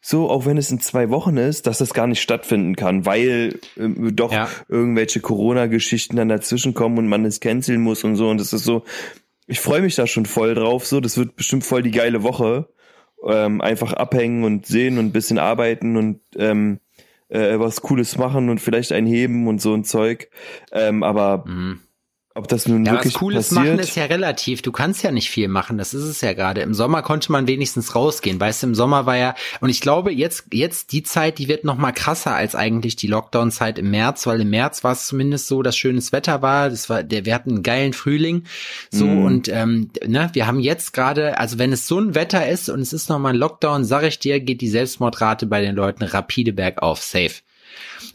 [0.00, 3.58] so auch wenn es in zwei Wochen ist, dass das gar nicht stattfinden kann, weil
[3.76, 4.48] ähm, doch Ja.
[4.68, 8.62] irgendwelche Corona-Geschichten dann dazwischen kommen und man es canceln muss und so und das ist
[8.62, 8.84] so,
[9.48, 12.68] ich freue mich da schon voll drauf, so das wird bestimmt voll die geile Woche,
[13.26, 16.78] ähm, einfach abhängen und sehen und ein bisschen arbeiten und ähm,
[17.28, 20.30] äh, was Cooles machen und vielleicht ein heben und so ein Zeug.
[20.70, 21.80] Ähm, aber Mhm.
[22.36, 24.62] Ob das nun Ja, wirklich was Cooles passiert, machen ist ja relativ.
[24.62, 25.78] Du kannst ja nicht viel machen.
[25.78, 26.60] Das ist es ja gerade.
[26.60, 28.38] Im Sommer konnte man wenigstens rausgehen.
[28.38, 31.64] Weißt du, im Sommer war ja, und ich glaube, jetzt, jetzt die Zeit, die wird
[31.64, 35.48] noch mal krasser als eigentlich die Lockdown-Zeit im März, weil im März war es zumindest
[35.48, 36.70] so, dass schönes Wetter war.
[36.70, 38.44] Das war, der, wir hatten einen geilen Frühling.
[38.90, 39.24] So, Mhm.
[39.24, 42.80] und, ähm, ne, wir haben jetzt gerade, also wenn es so ein Wetter ist und
[42.80, 46.04] es ist noch mal ein Lockdown, sag ich dir, geht die Selbstmordrate bei den Leuten
[46.04, 47.02] rapide bergauf.
[47.02, 47.32] Safe.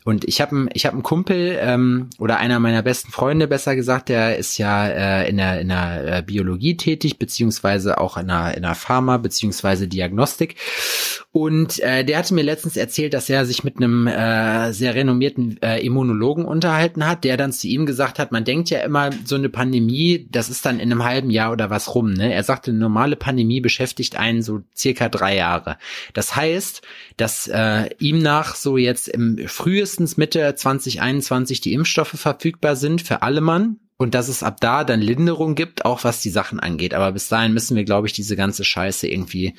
[0.03, 4.09] Und ich habe ich hab einen Kumpel ähm, oder einer meiner besten Freunde, besser gesagt,
[4.09, 8.55] der ist ja äh, in der, in der äh, Biologie tätig, beziehungsweise auch in der,
[8.55, 10.55] in der Pharma, beziehungsweise Diagnostik.
[11.31, 15.61] Und äh, der hatte mir letztens erzählt, dass er sich mit einem äh, sehr renommierten
[15.61, 19.35] äh, Immunologen unterhalten hat, der dann zu ihm gesagt hat, man denkt ja immer, so
[19.35, 22.11] eine Pandemie, das ist dann in einem halben Jahr oder was rum.
[22.11, 22.33] Ne?
[22.33, 25.77] Er sagte, eine normale Pandemie beschäftigt einen so circa drei Jahre.
[26.13, 26.81] Das heißt,
[27.15, 29.37] dass äh, ihm nach so jetzt im
[29.91, 34.85] frühestens Mitte 2021 die Impfstoffe verfügbar sind für alle Mann und dass es ab da
[34.85, 36.93] dann Linderung gibt, auch was die Sachen angeht.
[36.93, 39.53] Aber bis dahin müssen wir, glaube ich, diese ganze Scheiße irgendwie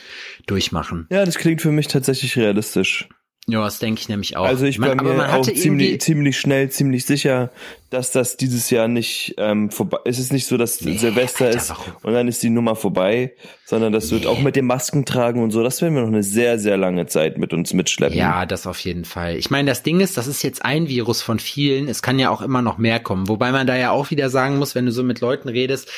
[0.46, 1.06] durchmachen.
[1.10, 3.08] ja, das klingt für mich tatsächlich realistisch.
[3.48, 4.44] Ja, das denke ich nämlich auch.
[4.44, 7.50] Also ich Man- bin aber mir auch ziemlich, ziemlich schnell, ziemlich sicher,
[7.90, 9.98] dass das dieses Jahr nicht ähm, vorbei.
[10.04, 11.92] Es ist nicht so, dass Nee, Silvester Alter, ist warum?
[12.04, 13.32] und dann ist die Nummer vorbei,
[13.64, 15.64] sondern das wird auch mit dem Masken tragen und so.
[15.64, 18.16] Das werden wir noch eine sehr, sehr lange Zeit mit uns mitschleppen.
[18.16, 19.36] Ja, das auf jeden Fall.
[19.36, 21.88] Ich meine, das Ding ist, das ist jetzt ein Virus von vielen.
[21.88, 23.28] Es kann ja auch immer noch mehr kommen.
[23.28, 25.90] Wobei man da ja auch wieder sagen muss, wenn du so mit Leuten redest,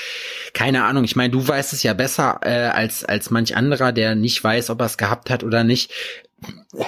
[0.55, 1.05] keine Ahnung.
[1.05, 4.71] Ich meine, du weißt es ja besser äh, als als manch anderer, der nicht weiß,
[4.71, 5.93] ob er es gehabt hat oder nicht.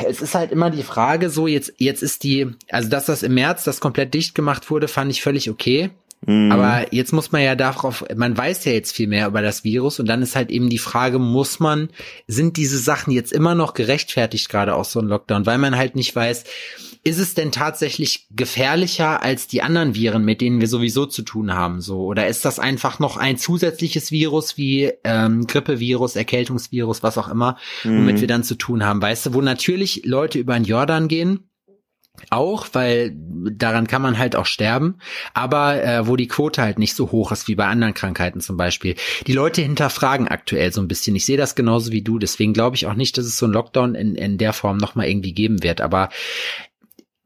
[0.09, 3.35] Es ist halt immer die Frage, so jetzt jetzt ist die, also dass das im
[3.35, 5.91] März das komplett dicht gemacht wurde, fand ich völlig okay.
[6.25, 6.51] Mhm.
[6.51, 10.01] Aber jetzt muss man ja darauf, man weiß ja jetzt viel mehr über das Virus
[10.01, 11.91] und dann ist halt eben die Frage, muss man,
[12.27, 15.95] sind diese Sachen jetzt immer noch gerechtfertigt, gerade auch so ein Lockdown, weil man halt
[15.95, 16.45] nicht weiß,
[17.07, 21.55] ist es denn tatsächlich gefährlicher als die anderen Viren, mit denen wir sowieso zu tun
[21.55, 22.01] haben, so?
[22.01, 27.59] Oder ist das einfach noch ein zusätzliches Virus wie ähm, Grippevirus, Erkältungsvirus, was auch immer,
[27.85, 28.21] womit Mhm.
[28.23, 31.49] wir dann zu tun haben, weißt du, wo natürlich Leute über den Jordan gehen,
[32.31, 34.97] auch, weil daran kann man halt auch sterben,
[35.35, 38.57] aber äh, wo die Quote halt nicht so hoch ist wie bei anderen Krankheiten zum
[38.57, 38.97] Beispiel.
[39.27, 41.15] Die Leute hinterfragen aktuell so ein bisschen.
[41.15, 43.53] Ich sehe das genauso wie du, deswegen glaube ich auch nicht, dass es so ein
[43.53, 45.81] Lockdown in, in der Form nochmal irgendwie geben wird.
[45.83, 46.09] Aber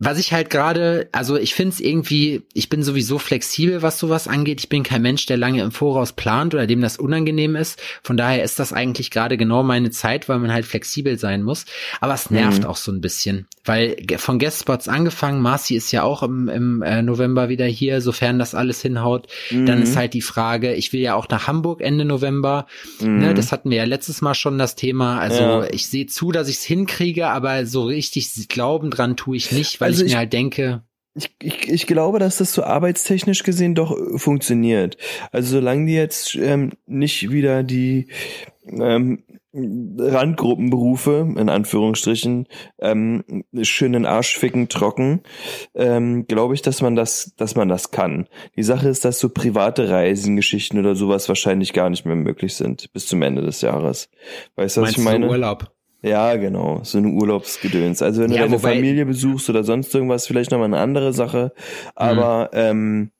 [0.03, 4.27] was ich halt gerade, also ich finde es irgendwie, ich bin sowieso flexibel, was sowas
[4.29, 4.59] angeht.
[4.61, 7.79] Ich bin kein Mensch, der lange im Voraus plant oder dem das unangenehm ist.
[8.03, 11.67] Von daher ist das eigentlich gerade genau meine Zeit, weil man halt flexibel sein muss.
[12.01, 12.69] Aber es nervt Mhm.
[12.69, 17.03] auch so ein bisschen, weil von Guestspots angefangen, Marci ist ja auch im, im äh,
[17.03, 19.27] November wieder hier, sofern das alles hinhaut.
[19.51, 19.83] Dann Mhm.
[19.83, 22.67] ist halt die Frage, ich will ja auch nach Hamburg Ende November.
[23.01, 23.19] Mhm.
[23.19, 25.19] Ne, das hatten wir ja letztes Mal schon das Thema.
[25.21, 25.65] Also Ja.
[25.71, 29.79] ich sehe zu, dass ich es hinkriege, aber so richtig glauben dran tue ich nicht,
[29.81, 30.83] weil Also ich ich- mir halt denke,
[31.15, 34.97] Ich, ich, ich glaube, dass das so arbeitstechnisch gesehen doch äh, funktioniert.
[35.33, 38.07] Also solange die jetzt ähm, nicht wieder die
[38.67, 42.47] ähm, Randgruppenberufe, in Anführungsstrichen,
[42.79, 43.25] ähm,
[43.63, 45.23] schön den Arsch ficken trocken,
[45.75, 48.29] ähm, glaube ich, dass man das, dass man das kann.
[48.57, 52.93] Die Sache ist, dass so private Reisengeschichten oder sowas wahrscheinlich gar nicht mehr möglich sind
[52.93, 54.09] bis zum Ende des Jahres.
[54.57, 55.29] Weißt du, was ich meine?
[55.29, 55.73] Urlaub?
[56.03, 58.01] Ja, genau, so eine Urlaubsgedöns.
[58.03, 61.13] Also wenn Ja, du deine wobei- Familie besuchst oder sonst irgendwas, vielleicht nochmal eine andere
[61.13, 61.53] Sache.
[61.95, 62.71] Aber ähm,
[63.03, 63.11] m-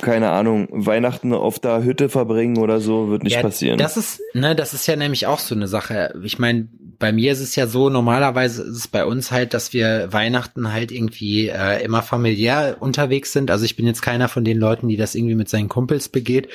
[0.00, 3.78] keine Ahnung, Weihnachten auf der Hütte verbringen oder so wird nicht ja, passieren.
[3.78, 6.14] Das ist, ne, das ist ja nämlich auch so eine Sache.
[6.22, 6.68] Ich meine,
[7.00, 10.72] bei mir ist es ja so, normalerweise ist es bei uns halt, dass wir Weihnachten
[10.72, 13.50] halt irgendwie äh, immer familiär unterwegs sind.
[13.50, 16.48] Also ich bin jetzt keiner von den Leuten, die das irgendwie mit seinen Kumpels begeht,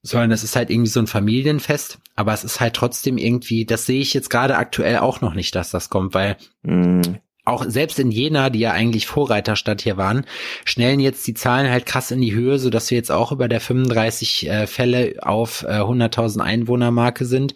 [0.00, 1.98] sondern das ist halt irgendwie so ein Familienfest.
[2.16, 5.54] Aber es ist halt trotzdem irgendwie, das sehe ich jetzt gerade aktuell auch noch nicht,
[5.54, 7.00] dass das kommt, weil Mm,
[7.48, 10.24] auch selbst in Jena, die ja eigentlich Vorreiterstadt hier waren,
[10.64, 13.48] schnellen jetzt die Zahlen halt krass in die Höhe, so dass wir jetzt auch über
[13.48, 17.54] der 35 äh, Fälle auf äh, 100.000 Einwohner Marke sind.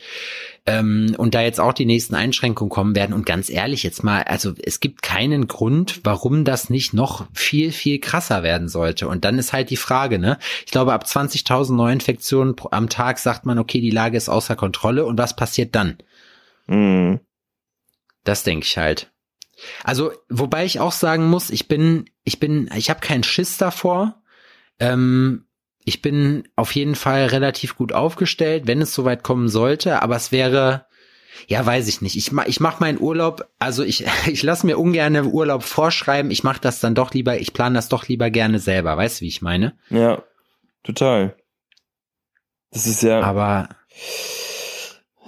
[0.65, 3.13] ähm, und da jetzt auch die nächsten Einschränkungen kommen werden.
[3.15, 7.73] Und ganz ehrlich jetzt mal, also es gibt keinen Grund, warum das nicht noch viel,
[7.73, 9.09] viel krasser werden sollte.
[9.09, 10.39] Und dann ist halt die Frage, ne?
[10.65, 15.05] Ich glaube, ab 20.000 Neuinfektionen am Tag sagt man, okay, die Lage ist außer Kontrolle.
[15.05, 15.99] Und was passiert dann?
[16.69, 17.21] Mhm.
[18.25, 19.12] Das denke ich halt.
[19.85, 24.23] Also, wobei ich auch sagen muss, ich bin, ich bin, ich habe keinen Schiss davor.
[24.79, 25.47] Ähm,
[25.85, 30.31] ich bin auf jeden Fall relativ gut aufgestellt, wenn es soweit kommen sollte, aber es
[30.31, 30.87] wäre,
[31.49, 32.17] ja, weiß ich nicht.
[32.17, 36.45] Ich mach, ich mach meinen Urlaub, also ich, ich lasse mir ungern Urlaub vorschreiben, ich
[36.45, 39.29] mache das dann doch lieber, ich plane das doch lieber gerne selber, weißt du, wie
[39.29, 39.77] ich meine?
[39.91, 40.23] Ja,
[40.85, 41.37] total.
[42.71, 43.69] Das ist ja, Aber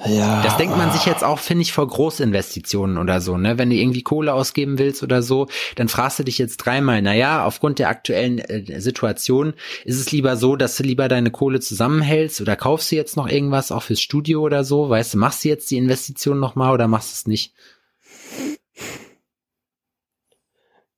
[0.06, 0.42] ja.
[0.42, 3.58] Das denkt man sich jetzt auch, finde ich, vor Großinvestitionen oder so, ne?
[3.58, 7.44] Wenn du irgendwie Kohle ausgeben willst oder so, dann fragst du dich jetzt dreimal, naja,
[7.44, 9.54] aufgrund der aktuellen äh, Situation
[9.84, 13.28] ist es lieber so, dass du lieber deine Kohle zusammenhältst oder kaufst du jetzt noch
[13.28, 16.88] irgendwas auch fürs Studio oder so, weißt du, machst du jetzt die Investition nochmal oder
[16.88, 17.54] machst du es nicht?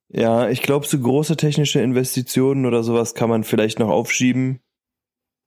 [0.09, 4.61] Ja, ich glaube, so große technische Investitionen oder sowas kann man vielleicht noch aufschieben.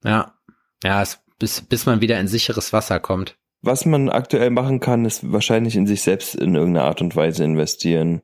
[0.05, 0.35] Ja.
[0.85, 3.40] Ja, es, bis, bis man wieder in sicheres Wasser kommt.
[3.63, 7.45] Was man aktuell machen kann, ist wahrscheinlich in sich selbst in irgendeiner Art und Weise
[7.45, 8.23] investieren.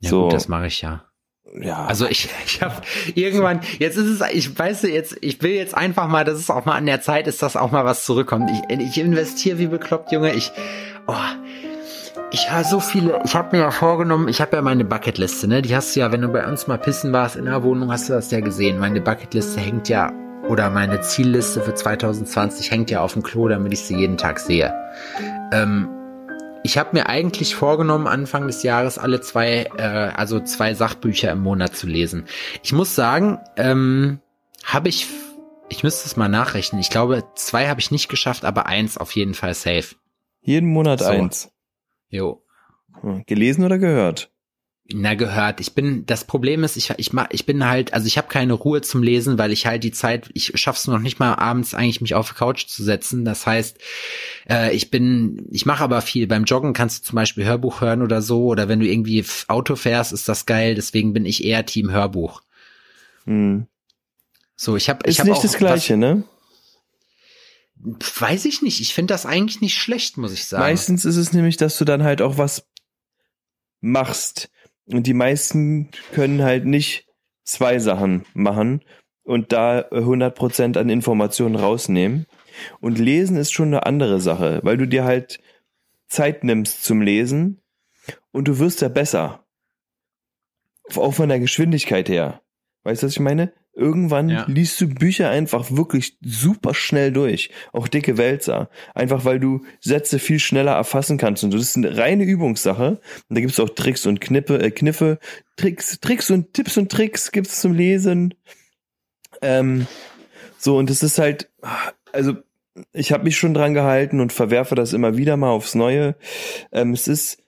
[0.00, 0.22] Ja, So.
[0.24, 1.04] gut, das mache ich ja.
[1.60, 1.84] Ja.
[1.86, 2.74] Also ich, ich habe
[3.14, 6.64] irgendwann, jetzt ist es, ich weiß jetzt, ich will jetzt einfach mal, dass es auch
[6.64, 8.50] mal an der Zeit ist, dass auch mal was zurückkommt.
[8.50, 10.32] Ich, ich investiere wie bekloppt, Junge.
[10.34, 10.50] Ich,
[11.06, 11.14] oh,
[12.32, 15.62] ich habe so viele, ich habe mir ja vorgenommen, ich habe ja meine Bucketliste, ne?
[15.62, 18.08] Die hast du ja, wenn du bei uns mal pissen warst in der Wohnung, hast
[18.08, 18.78] du das ja gesehen.
[18.78, 20.12] Meine Bucketliste hängt ja,
[20.48, 24.40] oder meine Zielliste für 2020 hängt ja auf dem Klo, damit ich sie jeden Tag
[24.40, 24.74] sehe.
[25.52, 25.88] Ähm,
[26.62, 31.40] ich habe mir eigentlich vorgenommen, Anfang des Jahres alle zwei, äh, also zwei Sachbücher im
[31.40, 32.26] Monat zu lesen.
[32.62, 34.20] Ich muss sagen, ähm,
[34.64, 35.06] habe ich,
[35.68, 36.80] ich müsste es mal nachrechnen.
[36.80, 39.96] Ich glaube, zwei habe ich nicht geschafft, aber eins auf jeden Fall safe.
[40.42, 41.06] Jeden Monat So.
[41.06, 41.50] eins.
[42.08, 42.42] Jo.
[43.26, 44.29] Gelesen oder gehört?
[44.92, 45.60] Na gehört.
[45.60, 48.54] Ich bin das Problem ist, ich ich mach, ich bin halt, also ich habe keine
[48.54, 52.00] Ruhe zum Lesen, weil ich halt die Zeit, ich schaff's noch nicht mal abends eigentlich
[52.00, 53.24] mich auf die Couch zu setzen.
[53.24, 53.78] Das heißt,
[54.48, 56.26] äh, ich bin, ich mache aber viel.
[56.26, 59.76] Beim Joggen kannst du zum Beispiel Hörbuch hören oder so, oder wenn du irgendwie Auto
[59.76, 60.74] fährst, ist das geil.
[60.74, 62.42] Deswegen bin ich eher Team Hörbuch.
[63.26, 63.66] Hm.
[64.56, 66.24] So, ich habe, ich Ist habe nicht auch das Gleiche, ne?
[67.76, 68.80] Was, weiß ich nicht.
[68.80, 70.62] Ich finde das eigentlich nicht schlecht, muss ich sagen.
[70.62, 72.66] Meistens ist es nämlich, dass du dann halt auch was
[73.80, 74.50] machst.
[74.86, 77.06] Und die meisten können halt nicht
[77.44, 78.82] zwei Sachen machen
[79.22, 82.26] und da 100% an Informationen rausnehmen.
[82.80, 85.40] Und lesen ist schon eine andere Sache, weil du dir halt
[86.08, 87.60] Zeit nimmst zum Lesen
[88.32, 89.44] und du wirst ja besser.
[90.96, 92.42] Auch von der Geschwindigkeit her.
[92.82, 93.52] Weißt du, was ich meine?
[93.80, 94.44] Irgendwann Ja.
[94.46, 97.50] liest du Bücher einfach wirklich super schnell durch.
[97.72, 98.68] Auch dicke Wälzer.
[98.94, 101.42] Einfach weil du Sätze viel schneller erfassen kannst.
[101.44, 103.00] Und das ist eine reine Übungssache.
[103.28, 105.18] Und da gibt's auch Tricks und Knippe, äh, Kniffe,
[105.56, 108.34] Tricks, Tricks und Tipps und Tricks gibt's zum Lesen.
[109.40, 109.86] Ähm,
[110.58, 111.48] so, und es ist halt,
[112.12, 112.34] also
[112.92, 116.16] ich habe mich schon dran gehalten und verwerfe das immer wieder mal aufs Neue.
[116.70, 117.42] Ähm, es ist,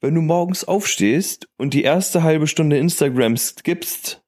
[0.00, 4.22] wenn du morgens aufstehst und die erste halbe Stunde Instagram skippst,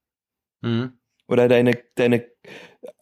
[0.63, 0.93] Mhm.
[1.29, 2.25] Oder deine, deine,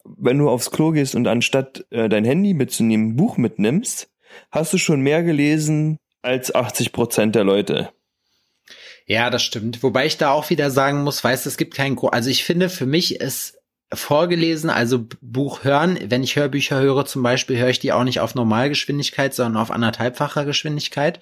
[0.03, 4.09] wenn du aufs Klo gehst und anstatt äh, dein Handy mitzunehmen, ein Buch mitnimmst,
[4.51, 7.91] hast du schon mehr gelesen als 80 Prozent der Leute.
[9.07, 9.83] Ja, das stimmt.
[9.83, 12.69] Wobei ich da auch wieder sagen muss, weißt es gibt keinen Gro Also ich finde,
[12.69, 13.59] für mich ist
[13.93, 18.19] vorgelesen, also Buch hören, wenn ich Hörbücher höre zum Beispiel, höre ich die auch nicht
[18.19, 21.19] auf Normalgeschwindigkeit, sondern auf anderthalbfacher Geschwindigkeit.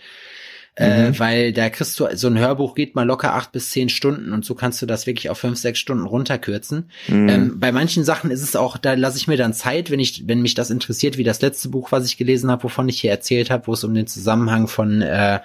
[0.76, 4.34] Äh, weil da kriegst du, so ein Hörbuch geht mal locker acht bis zehn Stunden
[4.34, 6.90] und so kannst du das wirklich auf fünf, sechs Stunden runterkürzen.
[7.08, 7.30] Mhm.
[7.30, 10.28] Ähm, bei manchen Sachen ist es auch, da lasse ich mir dann Zeit, wenn ich,
[10.28, 13.12] wenn mich das interessiert, wie das letzte Buch, was ich gelesen habe, wovon ich hier
[13.12, 15.42] erzählt habe, wo es um den Zusammenhang von äh,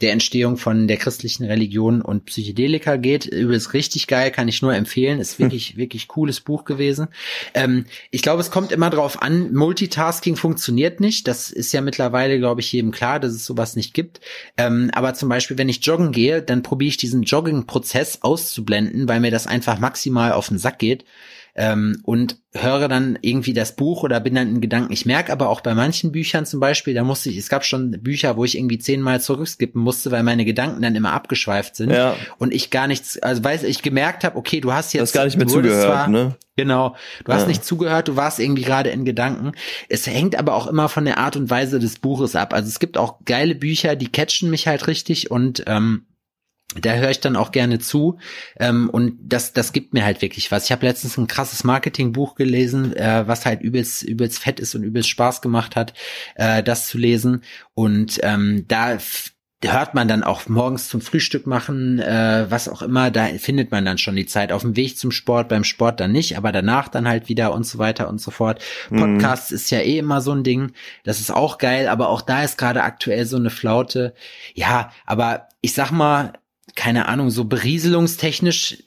[0.00, 3.26] der Entstehung von der christlichen Religion und Psychedelika geht.
[3.26, 5.20] Übrigens richtig geil, kann ich nur empfehlen.
[5.20, 7.08] Ist wirklich, wirklich cooles Buch gewesen.
[7.54, 11.28] Ähm, ich glaube, es kommt immer drauf an, Multitasking funktioniert nicht.
[11.28, 14.20] Das ist ja mittlerweile, glaube ich, jedem klar, dass es sowas nicht gibt.
[14.56, 19.20] Ähm, aber zum Beispiel, wenn ich joggen gehe, dann probiere ich diesen Jogging-Prozess auszublenden, weil
[19.20, 21.04] mir das einfach maximal auf den Sack geht.
[21.54, 24.92] Ähm, und höre dann irgendwie das Buch oder bin dann in Gedanken.
[24.92, 27.90] Ich merke aber auch bei manchen Büchern zum Beispiel, da musste ich, es gab schon
[28.02, 32.16] Bücher, wo ich irgendwie zehnmal zurückskippen musste, weil meine Gedanken dann immer abgeschweift sind Ja.
[32.38, 35.24] und ich gar nichts, also weiß ich gemerkt habe, okay, du hast jetzt hast gar
[35.24, 36.36] nicht mehr zugehört, zwar- ne?
[36.56, 36.94] Genau,
[37.24, 37.48] du hast Ja.
[37.48, 39.52] nicht zugehört, du warst irgendwie gerade in Gedanken.
[39.88, 42.52] Es hängt aber auch immer von der Art und Weise des Buches ab.
[42.52, 46.04] Also es gibt auch geile Bücher, die catchen mich halt richtig und ähm,
[46.80, 48.18] da höre ich dann auch gerne zu
[48.58, 50.64] ähm, und das das gibt mir halt wirklich was.
[50.64, 54.82] Ich habe letztens ein krasses Marketingbuch gelesen, äh, was halt übelst übelst fett ist und
[54.82, 55.94] übelst Spaß gemacht hat,
[56.36, 57.42] äh, das zu lesen
[57.74, 58.98] und ähm, da
[59.62, 63.84] hört man dann auch morgens zum Frühstück machen, äh, was auch immer, da findet man
[63.84, 64.52] dann schon die Zeit.
[64.52, 67.64] Auf dem Weg zum Sport, beim Sport dann nicht, aber danach dann halt wieder und
[67.64, 68.62] so weiter und so fort.
[68.88, 68.98] Mhm.
[69.00, 70.72] Podcasts ist ja eh immer so ein Ding,
[71.04, 74.14] das ist auch geil, aber auch da ist gerade aktuell so eine Flaute.
[74.54, 76.32] Ja, aber ich sag mal,
[76.74, 78.78] keine Ahnung, so berieselungstechnisch.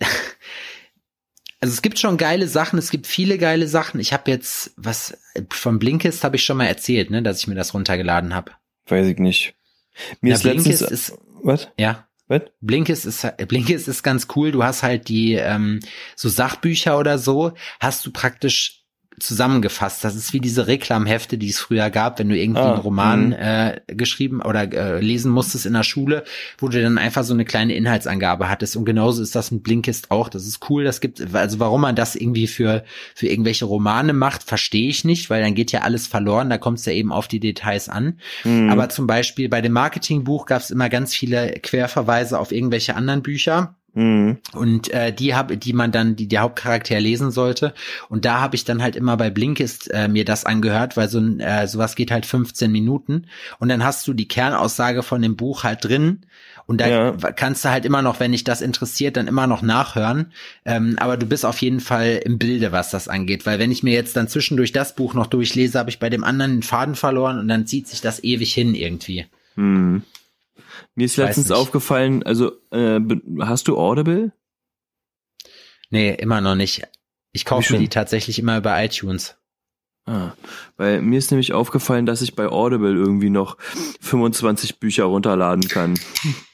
[1.59, 4.01] Also es gibt schon geile Sachen, es gibt viele geile Sachen.
[4.01, 5.17] Ich habe jetzt was
[5.49, 8.51] von Blinkist habe ich schon mal erzählt, ne, dass ich mir das runtergeladen habe.
[8.87, 9.55] Weiß ich nicht.
[10.19, 11.69] Mir ja, ist Blinkist letztens, ist, was?
[11.79, 12.09] Ja.
[12.27, 12.41] Was?
[12.59, 14.51] Blinkist ist, Blinkist ist ganz cool.
[14.51, 15.79] Du hast halt die, ähm,
[16.17, 18.82] so Sachbücher oder so, hast du praktisch
[19.19, 20.03] zusammengefasst.
[20.03, 23.27] Das ist wie diese Reklamhefte, die es früher gab, wenn du irgendwie ah, einen Roman
[23.27, 23.33] mhm.
[23.33, 26.23] äh, geschrieben oder äh, lesen musstest in der Schule,
[26.57, 28.75] wo du dann einfach so eine kleine Inhaltsangabe hattest.
[28.75, 30.29] Und genauso ist das mit Blinkist auch.
[30.29, 30.83] Das ist cool.
[30.83, 32.83] Das gibt, also warum man das irgendwie für,
[33.15, 36.49] für irgendwelche Romane macht, verstehe ich nicht, weil dann geht ja alles verloren.
[36.49, 38.19] Da kommt es ja eben auf die Details an.
[38.43, 38.69] Mhm.
[38.69, 43.21] Aber zum Beispiel bei dem Marketingbuch gab es immer ganz viele Querverweise auf irgendwelche anderen
[43.21, 43.75] Bücher.
[43.95, 44.39] Mhm.
[44.53, 47.73] Und äh, die habe, die man dann, die der Hauptcharakter lesen sollte.
[48.09, 51.19] Und da habe ich dann halt immer bei Blinkist äh, mir das angehört, weil so
[51.19, 53.27] ein äh, sowas geht halt 15 Minuten.
[53.59, 56.21] Und dann hast du die Kernaussage von dem Buch halt drin.
[56.65, 57.11] Und da ja.
[57.11, 60.31] kannst du halt immer noch, wenn dich das interessiert, dann immer noch nachhören.
[60.65, 63.45] Ähm, aber du bist auf jeden Fall im Bilde, was das angeht.
[63.45, 66.23] Weil wenn ich mir jetzt dann zwischendurch das Buch noch durchlese, habe ich bei dem
[66.23, 69.25] anderen den Faden verloren und dann zieht sich das ewig hin irgendwie.
[69.55, 70.03] Mhm.
[70.95, 72.99] Mir ist letztens aufgefallen, also äh,
[73.39, 74.31] hast du Audible?
[75.89, 76.83] Nee, immer noch nicht.
[77.31, 79.37] Ich kaufe mir die tatsächlich immer über iTunes.
[80.05, 80.31] Ah,
[80.75, 83.57] weil mir ist nämlich aufgefallen, dass ich bei Audible irgendwie noch
[84.01, 85.97] 25 Bücher runterladen kann.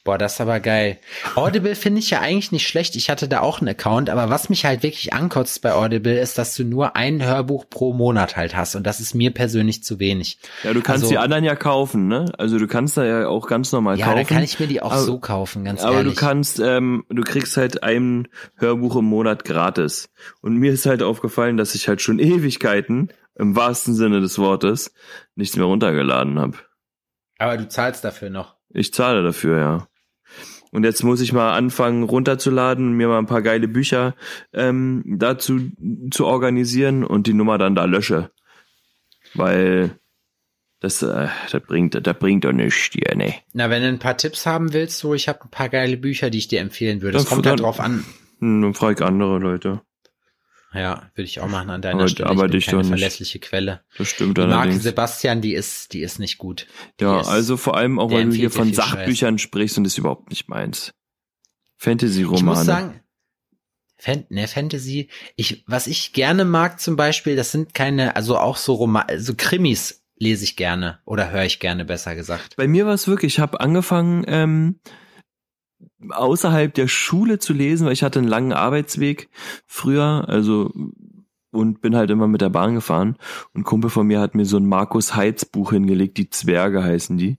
[0.03, 0.99] Boah, das ist aber geil.
[1.33, 2.95] Audible finde ich ja eigentlich nicht schlecht.
[2.95, 6.37] Ich hatte da auch einen Account, aber was mich halt wirklich ankotzt bei Audible ist,
[6.37, 9.99] dass du nur ein Hörbuch pro Monat halt hast und das ist mir persönlich zu
[9.99, 10.37] wenig.
[10.63, 12.31] Ja, du kannst also, die anderen ja kaufen, ne?
[12.37, 14.17] Also du kannst da ja auch ganz normal ja, kaufen.
[14.17, 16.07] Ja, dann kann ich mir die auch aber, so kaufen, ganz aber ehrlich.
[16.07, 18.27] Aber du kannst, ähm, du kriegst halt ein
[18.57, 20.09] Hörbuch im Monat gratis.
[20.41, 23.09] Und mir ist halt aufgefallen, dass ich halt schon Ewigkeiten
[23.39, 24.93] im wahrsten Sinne des Wortes
[25.35, 26.57] nichts mehr runtergeladen habe.
[27.39, 28.57] Aber du zahlst dafür noch.
[28.69, 29.87] Ich zahle dafür, ja.
[30.71, 34.15] Und jetzt muss ich mal anfangen runterzuladen, mir mal ein paar geile Bücher
[34.53, 35.71] ähm, dazu
[36.11, 38.29] zu organisieren und die Nummer dann da lösche.
[39.33, 39.97] Weil
[40.81, 43.35] das, äh, das bringt, das bringt doch nichts dir, ne.
[43.53, 46.29] Na, wenn du ein paar Tipps haben willst, so ich habe ein paar geile Bücher,
[46.29, 47.17] die ich dir empfehlen würde.
[47.17, 48.05] Das kommt halt drauf an.
[48.39, 49.81] Dann frage ich andere Leute.
[50.73, 52.29] Ja, würde ich auch machen an deiner aber, Stelle.
[52.29, 53.81] Aber ich bin keine verlässliche Quelle.
[53.97, 56.67] Das stimmt Die Marke Sebastian, die ist, die ist nicht gut.
[56.99, 59.41] Die ja, also vor allem auch, weil du hier von Sachbüchern Scheiß.
[59.41, 60.93] sprichst und das überhaupt nicht meins.
[61.77, 62.37] Fantasy-Romane.
[62.37, 62.99] Ich muss sagen,
[63.97, 68.55] Fan, ne, Fantasy, ich, was ich gerne mag zum Beispiel, das sind keine, also auch
[68.55, 72.55] so Roman, so Krimis lese ich gerne oder höre ich gerne, besser gesagt.
[72.55, 74.79] Bei mir war es wirklich, ich habe angefangen, ähm,
[76.07, 79.29] außerhalb der Schule zu lesen, weil ich hatte einen langen Arbeitsweg
[79.65, 80.71] früher, also
[81.51, 83.15] und bin halt immer mit der Bahn gefahren.
[83.53, 86.83] Und ein Kumpel von mir hat mir so ein Markus Heitz Buch hingelegt, die Zwerge
[86.83, 87.37] heißen die.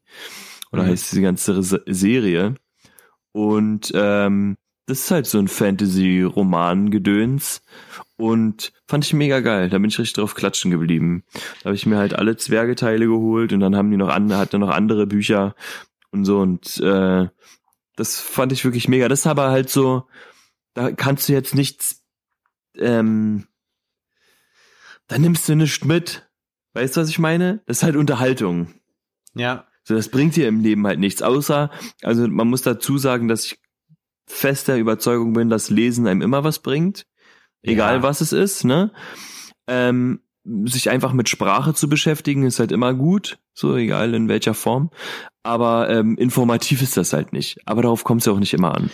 [0.72, 0.88] Oder mhm.
[0.88, 2.56] heißt diese ganze Serie.
[3.32, 4.56] Und ähm,
[4.86, 7.62] das ist halt so ein Fantasy-Roman-Gedöns.
[8.16, 9.68] Und fand ich mega geil.
[9.70, 11.24] Da bin ich richtig drauf klatschen geblieben.
[11.60, 14.52] Da habe ich mir halt alle Zwergeteile geholt und dann haben die noch andere, hat
[14.52, 15.54] noch andere Bücher
[16.10, 16.40] und so.
[16.40, 17.28] Und äh,
[17.96, 19.08] das fand ich wirklich mega.
[19.08, 20.08] Das ist aber halt so,
[20.74, 22.04] da kannst du jetzt nichts,
[22.76, 23.46] ähm,
[25.06, 26.28] da nimmst du nichts mit.
[26.72, 27.62] Weißt du, was ich meine?
[27.66, 28.74] Das ist halt Unterhaltung.
[29.34, 29.66] Ja.
[29.82, 31.70] So, das bringt dir im Leben halt nichts, außer,
[32.02, 33.60] also man muss dazu sagen, dass ich
[34.26, 37.06] fester Überzeugung bin, dass Lesen einem immer was bringt.
[37.62, 38.02] Egal ja.
[38.02, 38.92] was es ist, ne?
[39.66, 44.54] Ähm, sich einfach mit Sprache zu beschäftigen, ist halt immer gut, so egal in welcher
[44.54, 44.90] Form.
[45.42, 47.58] Aber ähm, informativ ist das halt nicht.
[47.66, 48.90] Aber darauf kommt es ja auch nicht immer an.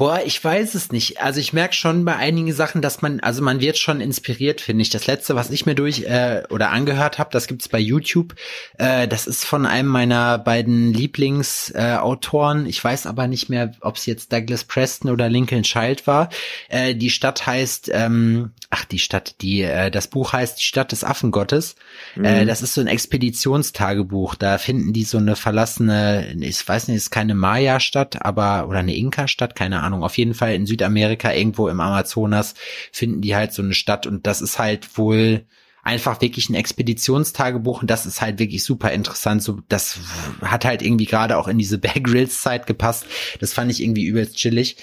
[0.00, 1.20] Boah, ich weiß es nicht.
[1.20, 4.80] Also ich merke schon bei einigen Sachen, dass man, also man wird schon inspiriert, finde
[4.80, 4.88] ich.
[4.88, 8.34] Das letzte, was ich mir durch äh, oder angehört habe, das gibt's bei YouTube.
[8.78, 12.64] Äh, das ist von einem meiner beiden Lieblingsautoren.
[12.64, 16.30] Äh, ich weiß aber nicht mehr, ob es jetzt Douglas Preston oder Lincoln Child war.
[16.70, 20.92] Äh, die Stadt heißt, ähm, ach die Stadt, die äh, das Buch heißt die Stadt
[20.92, 21.74] des Affengottes.
[22.14, 22.24] Mhm.
[22.24, 24.34] Äh, das ist so ein Expeditionstagebuch.
[24.34, 28.96] Da finden die so eine verlassene, ich weiß nicht, ist keine Maya-Stadt, aber oder eine
[28.96, 32.54] Inka-Stadt, keine Ahnung Ahnung, auf jeden Fall in Südamerika, irgendwo im Amazonas,
[32.92, 35.44] finden die halt so eine Stadt und das ist halt wohl
[35.82, 39.42] einfach wirklich ein Expeditionstagebuch und das ist halt wirklich super interessant.
[39.42, 39.98] So, das
[40.42, 43.06] hat halt irgendwie gerade auch in diese Bear Grylls Zeit gepasst.
[43.40, 44.76] Das fand ich irgendwie übelst chillig.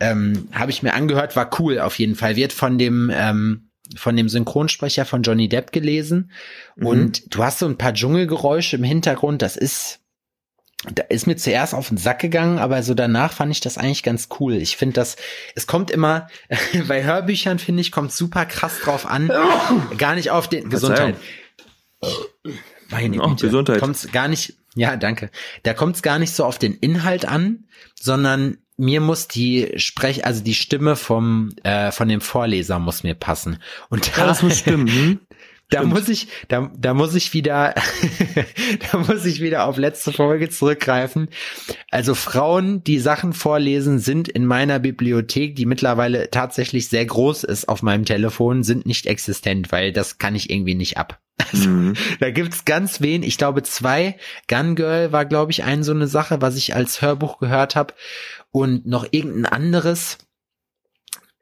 [0.00, 2.36] Ähm, Habe ich mir angehört, war cool auf jeden Fall.
[2.36, 6.30] Wird von dem ähm, von dem Synchronsprecher von Johnny Depp gelesen
[6.76, 6.86] Mhm.
[6.86, 9.42] und du hast so ein paar Dschungelgeräusche im Hintergrund.
[9.42, 10.00] Das ist
[10.92, 14.02] da ist mir zuerst auf den Sack gegangen, aber so danach fand ich das eigentlich
[14.02, 14.54] ganz cool.
[14.54, 15.16] Ich finde das,
[15.54, 16.28] es kommt immer,
[16.88, 19.30] bei Hörbüchern finde ich, kommt super krass drauf an,
[19.98, 21.16] gar nicht auf den, Gesundheit.
[22.90, 23.46] Meine Oh, Güte.
[23.46, 23.80] Gesundheit.
[23.80, 25.30] Kommt's gar nicht, ja, danke.
[25.62, 27.64] Da kommt es gar nicht so auf den Inhalt an,
[27.98, 33.14] sondern mir muss die Sprech, also die Stimme vom, äh, von dem Vorleser muss mir
[33.14, 33.58] passen.
[33.88, 34.88] Und da, Ja, das muss stimmen.
[34.94, 35.20] Hm?
[35.70, 35.94] Da Stimmt.
[35.94, 37.74] muss ich, da, da muss ich wieder,
[38.92, 41.28] da muss ich wieder auf letzte Folge zurückgreifen.
[41.90, 47.68] Also Frauen, die Sachen vorlesen, sind in meiner Bibliothek, die mittlerweile tatsächlich sehr groß ist
[47.68, 51.20] auf meinem Telefon, sind nicht existent, weil das kann ich irgendwie nicht ab.
[51.52, 51.94] Also, Mhm.
[52.20, 54.16] Da gibt's ganz wen, ich glaube zwei.
[54.48, 57.94] Gun Girl war, glaube ich, ein so eine Sache, was ich als Hörbuch gehört habe.
[58.52, 60.18] Und noch irgendein anderes.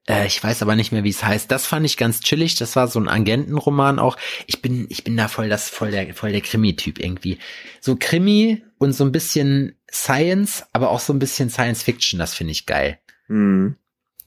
[0.08, 1.50] Äh, ich weiß aber nicht mehr, wie es heißt.
[1.50, 2.56] Das fand ich ganz chillig.
[2.56, 4.16] Das war so ein Agentenroman auch.
[4.46, 7.38] Ich bin, ich bin da voll das, voll der, voll der Krimi-Typ irgendwie.
[7.80, 12.18] So Krimi und so ein bisschen Science, aber auch so ein bisschen Science Fiction.
[12.18, 12.98] Das finde ich geil.
[13.28, 13.76] Mhm.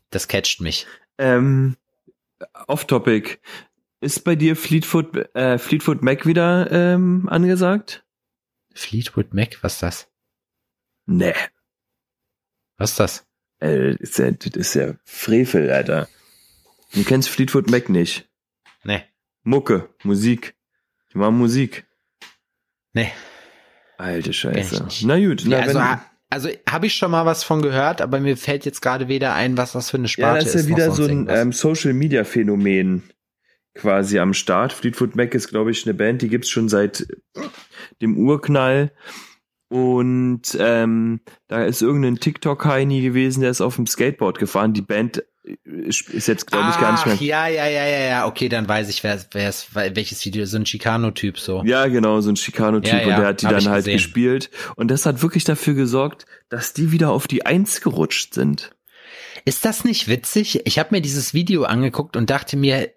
[0.09, 0.88] Das catcht mich.
[1.17, 1.76] Ähm,
[2.67, 3.38] Off-Topic.
[4.01, 8.05] Ist bei dir Fleetwood, äh, Fleetwood Mac wieder ähm, angesagt?
[8.73, 10.11] Fleetwood Mac, was ist das?
[11.05, 11.34] Nee.
[12.78, 13.28] Was ist das?
[13.66, 16.07] Äh, ist ja, das ist ja Frevel, Alter.
[16.93, 18.30] Du kennst Fleetwood Mac nicht.
[18.84, 19.01] Nee.
[19.43, 20.55] Mucke, Musik.
[21.13, 21.86] Die machen Musik.
[22.93, 23.11] Nee.
[23.97, 24.88] Alte Scheiße.
[25.05, 25.41] Na gut.
[25.43, 28.38] Ja, na, also, wenn, ha- also habe ich schon mal was von gehört, aber mir
[28.38, 30.91] fällt jetzt gerade weder ein, was das für eine ja, Sparte das ist ja wieder
[30.91, 33.03] so ein ähm, Social Media Phänomen
[33.74, 34.74] quasi am Start.
[34.74, 37.07] Fleetwood Mac ist, glaube ich, eine Band, die gibt's schon seit
[38.01, 38.91] dem Urknall.
[39.68, 44.74] Und ähm, da ist irgendein TikTok-Heini gewesen, der ist auf dem Skateboard gefahren.
[44.74, 45.55] Die Band äh,
[45.88, 47.16] ist jetzt, glaube ich, gar nicht mehr.
[47.16, 48.28] Ja, ja, ja, ja, ja.
[48.28, 50.45] Okay, dann weiß ich, wer, wer ist, welches Video.
[50.45, 51.63] So ein Chicano-Typ so.
[51.66, 53.93] Ja, genau, so ein Chicano-Typ Ja, ja, und der hat die dann halt gesehen.
[53.93, 54.51] gespielt.
[54.76, 58.72] Und das hat wirklich dafür gesorgt, dass die wieder auf die Eins gerutscht sind.
[59.45, 60.61] Ist das nicht witzig?
[60.66, 62.91] Ich habe mir dieses Video angeguckt und dachte mir,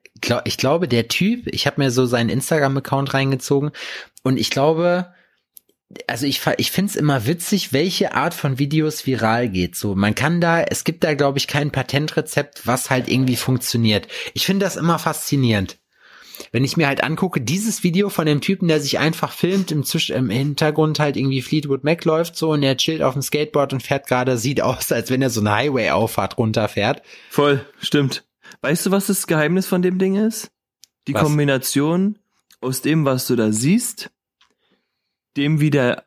[0.44, 3.70] ich glaube, der Typ, ich habe mir so seinen Instagram-Account reingezogen
[4.22, 5.12] und ich glaube,
[6.06, 9.74] also ich, ich finde es immer witzig, welche Art von Videos viral geht.
[9.74, 14.06] So, man kann da, es gibt da, glaube ich, kein Patentrezept, was halt irgendwie funktioniert.
[14.34, 15.78] Ich finde das immer faszinierend.
[16.52, 19.84] Wenn ich mir halt angucke, dieses Video von dem Typen, der sich einfach filmt, im,
[19.84, 23.72] Zwisch im Hintergrund halt irgendwie Fleetwood Mac läuft so und er chillt auf dem Skateboard
[23.72, 27.02] und fährt gerade, sieht aus, als wenn er so eine Highway-Auffahrt runterfährt.
[27.30, 28.24] Voll, stimmt.
[28.60, 30.50] Weißt du, was das Geheimnis von dem Ding ist?
[31.08, 31.22] Die Was?
[31.22, 32.18] Kombination
[32.60, 34.10] aus dem, was du da siehst,
[35.38, 36.04] dem, wie der,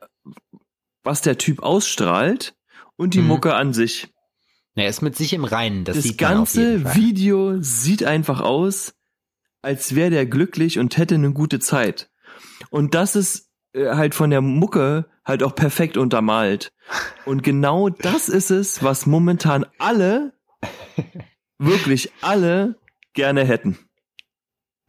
[1.03, 2.53] was der Typ ausstrahlt
[2.97, 3.27] und die Mhm.
[3.27, 4.09] Mucke an sich.
[4.75, 6.95] Er ist mit sich im Reinen, das, Das, ganze.
[6.95, 8.93] Video sieht einfach aus,
[9.61, 12.09] als wäre der glücklich und hätte eine gute Zeit.
[12.69, 16.71] Und das ist äh, halt von der Mucke halt auch perfekt untermalt.
[17.25, 20.33] Und genau das ist es, was momentan alle,
[21.57, 22.75] wirklich alle
[23.13, 23.77] gerne hätten.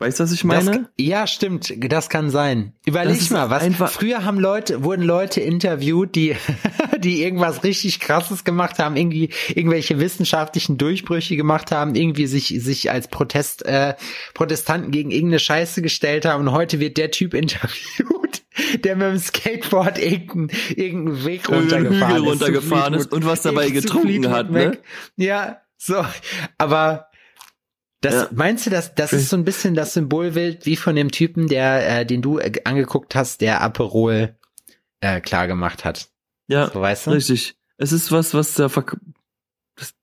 [0.02, 0.88] Weißt du, was ich Das, meine?
[0.98, 2.72] ja, stimmt, das kann sein.
[2.84, 6.34] Überleg Das mal, was früher haben Leute, wurden Leute interviewt, die,
[6.98, 12.90] die irgendwas richtig krasses gemacht haben, irgendwie irgendwelche wissenschaftlichen Durchbrüche gemacht haben, irgendwie sich, sich
[12.90, 13.94] als Protest, äh,
[14.34, 18.42] Protestanten gegen irgendeine Scheiße gestellt haben und heute wird der Typ interviewt,
[18.82, 22.42] der mit dem Skateboard irgendeinen, irgendeinen Weg runtergefahren Hügel ist.
[22.42, 24.78] runtergefahren ist und was dabei getrunken hat, ne?
[25.16, 26.04] Ja, so,
[26.58, 27.06] aber
[28.02, 28.28] das, Ja.
[28.32, 32.00] meinst du, das, das ist so ein bisschen das Symbolbild wie von dem Typen, der,
[32.00, 34.36] äh, den du äh, angeguckt hast, der Aperol
[35.00, 36.08] äh, klar gemacht hat.
[36.48, 37.10] Ja, So, weißt du?
[37.12, 37.56] richtig.
[37.78, 38.96] Es ist was, was da verk
[39.76, 39.94] das,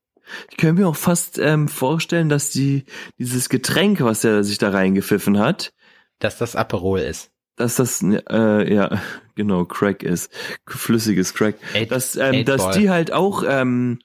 [0.50, 2.84] Ich könnte mir auch fast ähm, vorstellen, dass die
[3.18, 5.72] dieses Getränk, was er sich da reingepfiffen hat,
[6.18, 7.30] Dass das Aperol ist.
[7.56, 9.00] dass das äh, ja
[9.36, 10.32] genau Crack ist,
[10.66, 12.78] flüssiges Crack, Eight- dass ähm, dass Ball.
[12.78, 14.00] die halt auch ähm,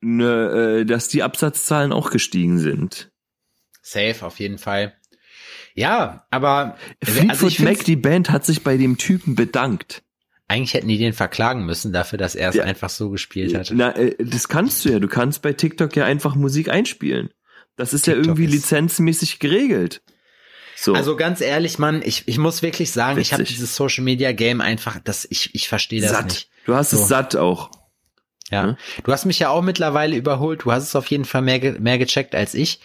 [0.00, 3.10] ne, äh, dass die Absatzzahlen auch gestiegen sind.
[3.86, 4.94] Safe, auf jeden Fall.
[5.74, 10.02] Ja, aber Fleetwood also ich Mac, find's- die Band, hat sich bei dem Typen bedankt.
[10.48, 12.62] eigentlich hätten die den verklagen müssen dafür, dass er es Ja.
[12.64, 13.70] einfach so gespielt hat.
[13.74, 14.98] Na, äh, das kannst du ja.
[15.00, 17.30] Du kannst bei TikTok ja einfach Musik einspielen.
[17.76, 20.02] Das ist ja TikTok irgendwie ist- lizenzmäßig geregelt.
[20.76, 20.94] So.
[20.94, 23.56] Also ganz ehrlich, Mann, ich, ich muss wirklich sagen, ich habe Witzig.
[23.56, 26.24] dieses Social Media Game einfach, das ich ich verstehe das satt.
[26.26, 26.48] nicht.
[26.64, 26.98] Du hast So.
[27.02, 27.70] es satt auch.
[28.50, 28.66] Ja.
[28.66, 28.76] Ne?
[29.02, 30.64] Du hast mich ja auch mittlerweile überholt.
[30.64, 32.80] Du hast es auf jeden Fall mehr, mehr gecheckt als ich.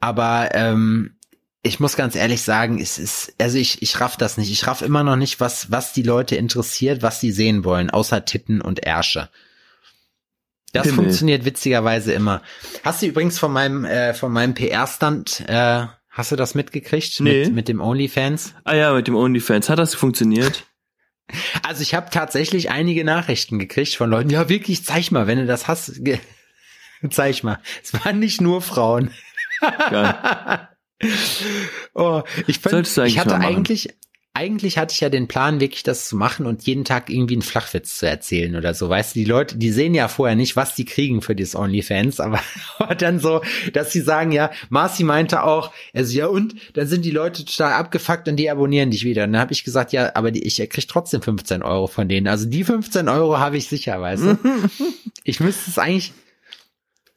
[0.00, 1.16] Aber ähm,
[1.62, 4.50] ich muss ganz ehrlich sagen, es ist, also ich, ich raff das nicht.
[4.50, 8.24] Ich raff immer noch nicht, was, was die Leute interessiert, was die sehen wollen, außer
[8.24, 9.28] Titten und Ärsche.
[10.72, 11.04] Das Himmel.
[11.04, 12.42] funktioniert witzigerweise immer.
[12.84, 17.20] Hast du übrigens von meinem, äh, von meinem PR-Stand, äh, hast du das mitgekriegt?
[17.20, 17.44] Nee.
[17.46, 18.54] Mit, mit dem OnlyFans?
[18.64, 19.68] Ah ja, mit dem OnlyFans.
[19.68, 20.64] Hat das funktioniert?
[21.62, 25.46] Also ich habe tatsächlich einige Nachrichten gekriegt von Leuten, ja wirklich, zeig mal, wenn du
[25.46, 26.00] das hast,
[27.10, 27.60] zeig mal.
[27.82, 29.10] Es waren nicht nur Frauen.
[31.92, 33.90] Oh, ich, fand, ich hatte eigentlich,
[34.36, 37.42] eigentlich hatte ich ja den Plan, wirklich das zu machen und jeden Tag irgendwie einen
[37.42, 38.90] Flachwitz zu erzählen oder so.
[38.90, 42.20] Weißt du, die Leute, die sehen ja vorher nicht, was die kriegen für das OnlyFans,
[42.20, 42.40] aber,
[42.78, 43.40] aber dann so,
[43.72, 47.72] dass sie sagen, ja, Marci meinte auch, also ja und, dann sind die Leute total
[47.72, 49.24] abgefuckt und die abonnieren dich wieder.
[49.24, 52.28] Und dann habe ich gesagt, ja, aber die, ich krieg trotzdem 15 Euro von denen.
[52.28, 54.38] Also die 15 Euro habe ich sicher, weißt du.
[55.24, 56.14] ich müsste es eigentlich, Die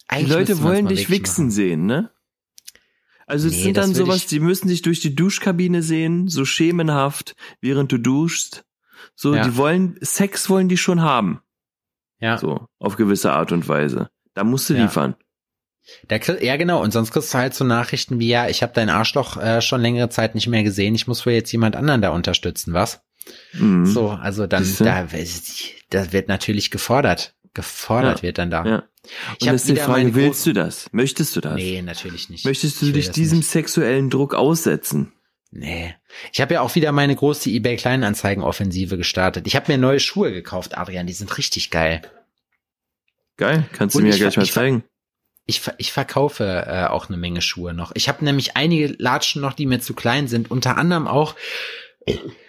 [0.08, 1.52] eigentlich müsste Leute wollen dich wichsen machen.
[1.52, 2.12] sehen, ne?
[3.30, 7.36] Also es Nee, sind dann sowas, die müssen sich durch die Duschkabine sehen, so schemenhaft,
[7.62, 8.66] während du duschst.
[9.16, 9.44] So, Ja.
[9.44, 11.42] die wollen, Sex wollen die schon haben.
[12.20, 12.38] Ja.
[12.38, 14.10] So, auf gewisse Art und Weise.
[14.34, 14.84] Da musst du Ja.
[14.84, 15.16] liefern.
[16.08, 16.82] Krieg, ja, genau.
[16.84, 19.82] Und sonst kriegst du halt so Nachrichten wie, ja, ich habe dein Arschloch äh, schon
[19.82, 20.96] längere Zeit nicht mehr gesehen.
[20.96, 23.02] Ich muss wohl jetzt jemand anderen da unterstützen, was?
[23.54, 23.86] Mhm.
[23.86, 25.08] So, also dann, da,
[25.90, 27.36] da wird natürlich gefordert.
[27.54, 28.24] Gefordert Ja.
[28.24, 28.66] wird dann da.
[28.66, 28.84] Ja.
[29.06, 30.88] Ich Und das ist die Frage, willst du das?
[30.92, 31.56] Möchtest du das?
[31.56, 32.46] Nee, natürlich nicht.
[32.46, 33.50] Möchtest du Ich dich diesem nicht.
[33.50, 35.14] sexuellen Druck aussetzen?
[35.52, 35.96] Nee.
[36.32, 39.48] Ich habe ja auch wieder meine große eBay Kleinanzeigen-Offensive gestartet.
[39.48, 41.08] Ich habe mir neue Schuhe gekauft, Adrian.
[41.08, 42.02] Die sind richtig geil.
[43.38, 44.84] Geil, kannst du Und mir ich ja gleich mal zeigen.
[45.46, 47.92] Ich, ver- ich verkaufe äh, auch eine Menge Schuhe noch.
[47.96, 50.52] Ich habe nämlich einige Latschen noch, die mir zu klein sind.
[50.52, 51.36] Unter anderem auch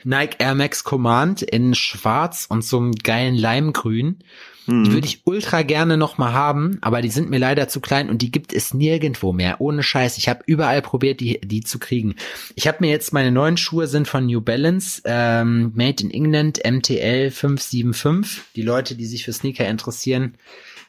[0.04, 4.18] Nike Air Max Command in schwarz und so einem geilen Leimgrün.
[4.66, 4.92] Die Mhm.
[4.92, 8.22] würde ich ultra gerne noch mal haben, aber die sind mir leider zu klein und
[8.22, 9.60] die gibt es nirgendwo mehr.
[9.60, 10.16] Ohne Scheiß.
[10.18, 12.14] Ich habe überall probiert, die, die zu kriegen.
[12.54, 16.60] Ich habe mir jetzt meine neuen Schuhe sind von New Balance, ähm, Made in England,
[16.64, 18.42] MTL 575.
[18.54, 20.34] Die Leute, die sich für Sneaker interessieren,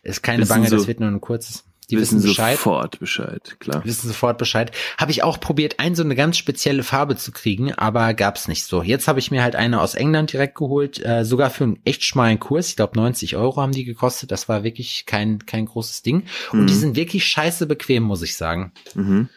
[0.04, 1.64] ist keine Bange, so- das wird nur ein kurzes.
[1.92, 3.86] Die wissen wissen Bescheid sofort Bescheid, klar.
[3.86, 4.72] wissen sofort Bescheid.
[4.98, 8.66] Habe ich auch probiert, ein so eine ganz spezielle Farbe zu kriegen, aber gab's nicht
[8.66, 8.82] so.
[8.82, 12.04] Jetzt habe ich mir halt eine aus England direkt geholt, äh, sogar für einen echt
[12.04, 12.70] schmalen Kurs.
[12.70, 14.32] Ich glaube 90 Euro haben die gekostet.
[14.32, 16.24] Das war wirklich kein kein großes Ding.
[16.52, 16.68] Und Mhm.
[16.68, 18.72] die sind wirklich scheiße bequem, muss ich sagen.
[18.96, 19.30] Mhm.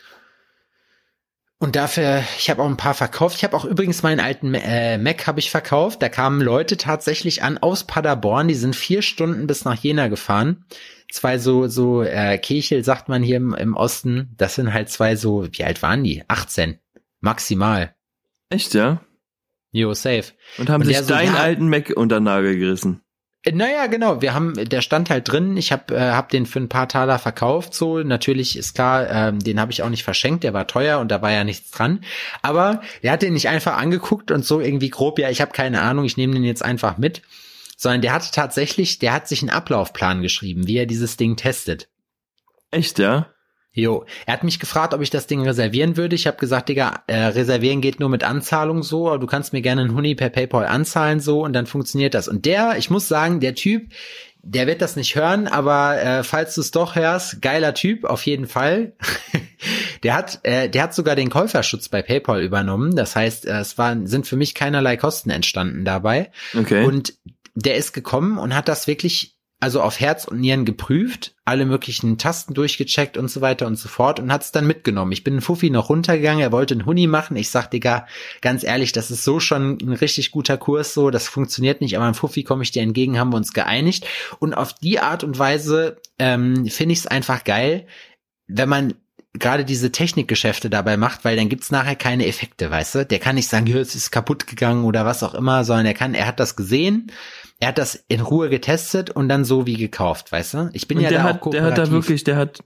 [1.58, 3.36] Und dafür, ich habe auch ein paar verkauft.
[3.38, 6.02] Ich habe auch übrigens meinen alten äh, Mac habe ich verkauft.
[6.02, 8.48] Da kamen Leute tatsächlich an aus Paderborn.
[8.48, 10.64] Die sind vier Stunden bis nach Jena gefahren.
[11.14, 14.34] Zwei so so äh, Kechel sagt man hier im, im Osten.
[14.36, 15.46] Das sind halt zwei so.
[15.48, 16.24] Wie alt waren die?
[16.26, 16.80] 18
[17.20, 17.94] maximal.
[18.50, 19.00] Echt, ja?
[19.70, 20.24] Jo, safe.
[20.58, 21.40] Und haben Und sich der so, deinen ja.
[21.40, 23.00] alten Mac unter den Nagel gerissen.
[23.44, 24.22] Äh, Naja, genau.
[24.22, 25.56] Wir haben, der stand halt drin.
[25.56, 27.74] Ich habe äh, hab den für ein paar Taler verkauft.
[27.74, 30.42] So, natürlich ist klar, ähm, den habe ich auch nicht verschenkt.
[30.42, 32.00] Der war teuer und da war ja nichts dran.
[32.42, 35.20] Aber der hat den nicht einfach angeguckt und so irgendwie grob.
[35.20, 36.06] Ja, ich habe keine Ahnung.
[36.06, 37.22] Ich nehme den jetzt einfach mit.
[37.76, 41.88] Sondern der hatte tatsächlich, der hat sich einen Ablaufplan geschrieben, wie er dieses Ding testet.
[42.70, 43.34] Echt, ja?
[43.76, 46.14] Jo, er hat mich gefragt, ob ich das Ding reservieren würde.
[46.14, 49.62] Ich habe gesagt, Digga, äh, reservieren geht nur mit Anzahlung so, aber du kannst mir
[49.62, 52.28] gerne einen Huni per PayPal anzahlen so und dann funktioniert das.
[52.28, 53.92] Und der, ich muss sagen, der Typ,
[54.44, 58.24] der wird das nicht hören, aber äh, falls du es doch hörst, geiler Typ auf
[58.24, 58.92] jeden Fall.
[60.04, 62.94] der hat, äh, der hat sogar den Käuferschutz bei PayPal übernommen.
[62.94, 66.30] Das heißt, äh, es waren sind für mich keinerlei Kosten entstanden dabei.
[66.56, 66.84] Okay.
[66.84, 67.14] Und
[67.54, 72.18] der ist gekommen und hat das wirklich also auf Herz und Nieren geprüft, alle möglichen
[72.18, 75.12] Tasten durchgecheckt und so weiter und so fort und hat es dann mitgenommen.
[75.12, 77.34] Ich bin in Fuffi noch runtergegangen, er wollte einen Huni machen.
[77.36, 78.06] Ich sag, Digga,
[78.42, 82.06] ganz ehrlich, das ist so schon ein richtig guter Kurs, so, das funktioniert nicht, aber
[82.06, 84.06] im Fuffi komme ich dir entgegen, haben wir uns geeinigt.
[84.38, 87.86] Und auf die Art und Weise ähm, finde ich es einfach geil,
[88.46, 88.94] wenn man
[89.34, 93.06] gerade diese Technikgeschäfte dabei macht, weil dann gibt's nachher keine Effekte, weißt du?
[93.06, 95.94] Der kann nicht sagen, ja, es ist kaputt gegangen oder was auch immer, sondern er
[95.94, 97.10] kann, er hat das gesehen,
[97.58, 100.70] er hat das in Ruhe getestet und dann so wie gekauft, weißt du?
[100.72, 102.62] Ich bin Und ja der da auch hat, der hat da wirklich, der hat,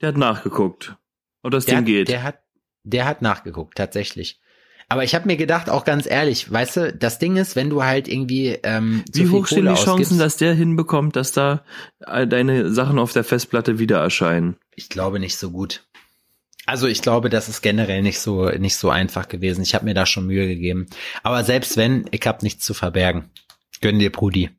[0.00, 0.96] der hat nachgeguckt.
[1.42, 2.08] Ob das der, Ding hat- geht.
[2.08, 2.38] der hat,
[2.84, 4.40] der hat nachgeguckt, tatsächlich.
[4.90, 7.84] Aber ich habe mir gedacht, auch ganz ehrlich, weißt du, das Ding ist, wenn du
[7.84, 11.62] halt irgendwie ähm, Wie viel hoch stehen die Chancen, ausgibst, dass der hinbekommt, dass da
[12.00, 14.56] all deine Sachen auf der Festplatte wieder erscheinen?
[14.76, 15.82] Ich glaube nicht so gut.
[16.64, 19.62] Also ich glaube, das ist generell nicht so nicht so einfach gewesen.
[19.62, 20.86] Ich habe mir da schon Mühe gegeben.
[21.22, 23.30] Aber selbst wenn, ich habe nichts zu verbergen.
[23.80, 24.50] Gönn dir, Brudi.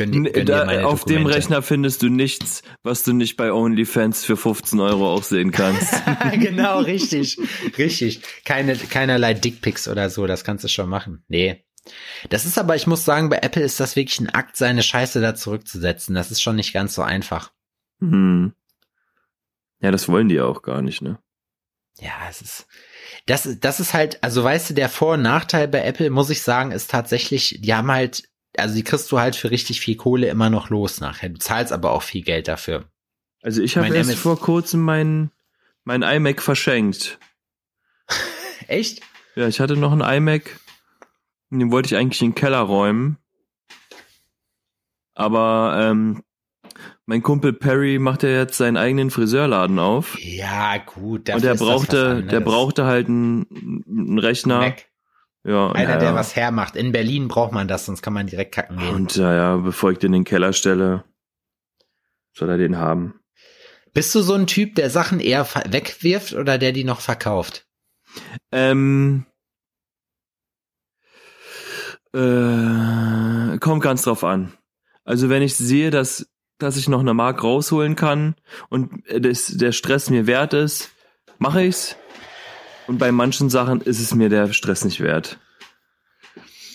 [0.00, 1.26] Gönn dir, gönn dir Da, auf dem.
[1.26, 5.92] Rechner findest du nichts, was du nicht bei OnlyFans für 15 Euro auch sehen kannst.
[6.40, 7.38] genau, richtig.
[7.76, 8.22] Richtig.
[8.46, 11.22] Keine, keinerlei Dickpics oder so, das kannst du schon machen.
[11.28, 11.66] Nee.
[12.30, 15.20] Das ist aber, ich muss sagen, bei Apple ist das wirklich ein Akt, seine Scheiße
[15.20, 16.14] da zurückzusetzen.
[16.14, 17.52] Das ist schon nicht ganz so einfach.
[18.00, 18.54] hm.
[19.82, 21.18] Ja, das wollen die ja auch gar nicht, ne?
[21.98, 22.66] Ja, es ist,
[23.26, 26.40] das, das ist halt, also weißt du, der Vor- und Nachteil bei Apple, muss ich
[26.42, 30.28] sagen, ist tatsächlich, die haben halt, also die kriegst du halt für richtig viel Kohle
[30.28, 31.28] immer noch los nachher.
[31.28, 32.84] Du zahlst aber auch viel Geld dafür.
[33.42, 35.30] Also ich habe erst MS vor kurzem mein,
[35.84, 37.18] mein iMac verschenkt.
[38.66, 39.00] Echt?
[39.34, 40.58] Ja, ich hatte noch einen iMac.
[41.50, 43.16] und Den wollte ich eigentlich in den Keller räumen.
[45.14, 46.22] Aber ähm,
[47.06, 50.18] mein Kumpel Perry macht ja jetzt seinen eigenen Friseurladen auf.
[50.18, 51.28] Ja, gut.
[51.30, 54.60] und der brauchte, der brauchte halt einen, einen Rechner.
[54.60, 54.89] Mac.
[55.44, 56.14] Ja, Einer, ja, der ja.
[56.14, 56.76] was hermacht.
[56.76, 58.94] In Berlin braucht man das, sonst kann man direkt kacken gehen.
[58.94, 61.04] Und ja, bevor ich den in den Keller stelle,
[62.32, 63.20] soll er den haben.
[63.92, 67.66] Bist du so ein Typ, der Sachen eher wegwirft oder der die noch verkauft?
[68.52, 69.26] Ähm,
[72.12, 74.52] äh, kommt ganz drauf an.
[75.04, 76.28] Also wenn ich sehe, dass,
[76.58, 78.36] dass ich noch eine Mark rausholen kann
[78.68, 80.90] und äh, das, der Stress mir wert ist,
[81.38, 81.96] mache ich's.
[82.90, 85.38] Und bei manchen Sachen ist es mir der Stress nicht wert.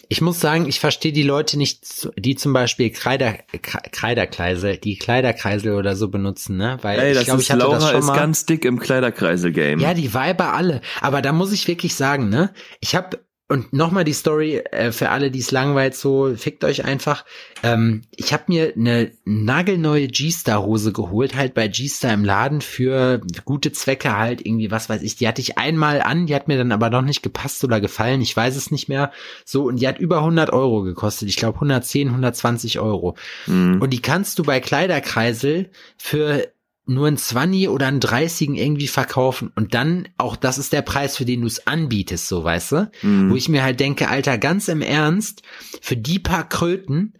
[0.08, 4.98] Ich muss sagen, ich verstehe die Leute nicht, die zum Beispiel Kreider, Kre- Kreiderkreisel, die
[4.98, 6.78] Kleiderkreisel oder so benutzen, ne?
[6.84, 8.16] Weil Ey, ich das glaube, ist ich hatte Laura das schon ist mal.
[8.16, 9.80] ganz dick im Kleiderkreisel-Game.
[9.82, 10.80] Ja, die Weiber alle.
[11.02, 12.54] Aber da muss ich wirklich sagen, ne?
[12.80, 16.84] Ich habe und nochmal die Story äh, für alle, die es langweilt, so fickt euch
[16.84, 17.26] einfach.
[17.62, 23.72] Ähm, ich habe mir eine nagelneue G-Star-Hose geholt, halt bei G-Star im Laden für gute
[23.72, 25.16] Zwecke halt irgendwie, was weiß ich.
[25.16, 28.22] Die hatte ich einmal an, die hat mir dann aber noch nicht gepasst oder gefallen,
[28.22, 29.12] ich weiß es nicht mehr.
[29.46, 31.30] So, und die hat über 100 Euro gekostet.
[31.30, 33.16] Ich glaube 110, 120 Euro.
[33.46, 33.80] Mhm.
[33.80, 36.48] Und die kannst du bei Kleiderkreisel für
[36.88, 41.18] nur ein 20 oder ein 30 irgendwie verkaufen und dann auch das ist der Preis,
[41.18, 42.92] für den du es anbietest, so weißt du?
[43.02, 43.32] Mhm.
[43.32, 45.42] Wo ich mir halt denke, Alter, ganz im Ernst,
[45.82, 47.14] für die paar Kröten,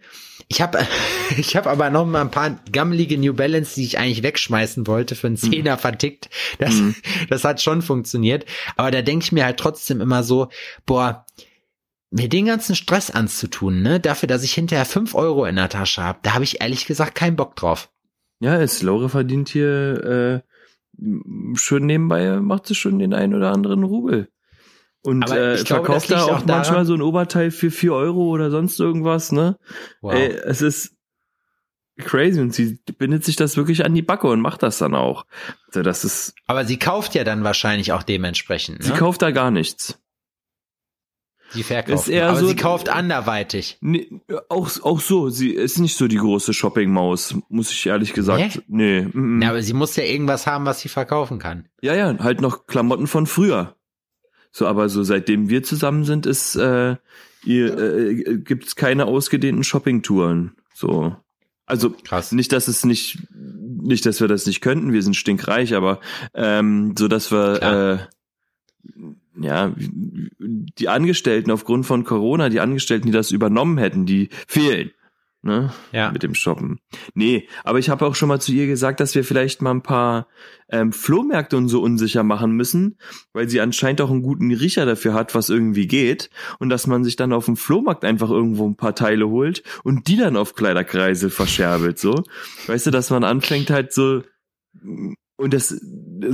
[0.48, 0.86] ich habe
[1.36, 5.16] ich hab aber noch mal ein paar gammelige New Balance, die ich eigentlich wegschmeißen wollte,
[5.16, 6.30] für einen Zehner vertickt.
[6.58, 6.80] Das,
[7.28, 8.46] das hat schon funktioniert.
[8.76, 10.48] Aber da denke ich mir halt trotzdem immer so,
[10.84, 11.26] boah,
[12.10, 16.02] mir den ganzen Stress anzutun, ne, dafür, dass ich hinterher fünf Euro in der Tasche
[16.02, 17.90] habe, da habe ich ehrlich gesagt keinen Bock drauf.
[18.40, 23.82] Ja, es Laura verdient hier äh, schön nebenbei, macht sie schon den einen oder anderen
[23.82, 24.28] Rubel.
[25.02, 27.92] Und Aber äh, ich glaube, verkauft da auch auch manchmal so ein Oberteil für vier
[27.92, 29.56] Euro oder sonst irgendwas, ne?
[30.00, 30.14] Wow.
[30.14, 30.96] Ey, es ist
[31.98, 35.24] crazy und sie bindet sich das wirklich an die Backe und macht das dann auch.
[35.68, 38.80] Also das ist, Aber sie kauft ja dann wahrscheinlich auch dementsprechend.
[38.80, 38.84] Ne?
[38.84, 39.98] sie kauft da gar nichts.
[41.50, 42.06] Sie verkauft.
[42.06, 43.78] ist eher aber so- sie kauft anderweitig.
[43.80, 44.10] Nee,
[44.48, 48.62] auch, auch so, sie ist nicht so die große Shopping-Maus, muss ich ehrlich gesagt.
[48.68, 49.02] Nee.
[49.02, 49.42] mm, mm.
[49.42, 51.66] Ja, aber sie muss ja irgendwas haben, was sie verkaufen kann.
[51.80, 53.74] Ja, ja, halt noch Klamotten von früher.
[54.52, 56.96] So, aber so seitdem wir zusammen sind, ist äh,
[57.44, 60.56] ihr äh, gibt's keine ausgedehnten Shoppingtouren.
[60.74, 61.14] So,
[61.66, 62.32] also Krass.
[62.32, 64.92] nicht, dass es nicht, nicht, dass wir das nicht könnten.
[64.94, 66.00] Wir sind stinkreich, aber
[66.32, 67.92] ähm, so, dass wir Klar.
[67.94, 67.98] äh,
[69.38, 74.90] ja die Angestellten aufgrund von Corona, die Angestellten, die das übernommen hätten, die fehlen.
[75.46, 75.72] Ne?
[75.92, 76.10] Ja.
[76.10, 76.80] Mit dem Shoppen.
[77.14, 79.82] Nee, aber ich habe auch schon mal zu ihr gesagt, dass wir vielleicht mal ein
[79.82, 80.26] paar
[80.68, 82.98] ähm, Flohmärkte und so unsicher machen müssen,
[83.32, 86.30] weil sie anscheinend auch einen guten Riecher dafür hat, was irgendwie geht.
[86.58, 90.08] Und dass man sich dann auf dem Flohmarkt einfach irgendwo ein paar Teile holt und
[90.08, 92.24] die dann auf Kleiderkreise verscherbelt, so.
[92.66, 94.22] Weißt du, dass man anfängt halt so
[95.36, 95.80] und das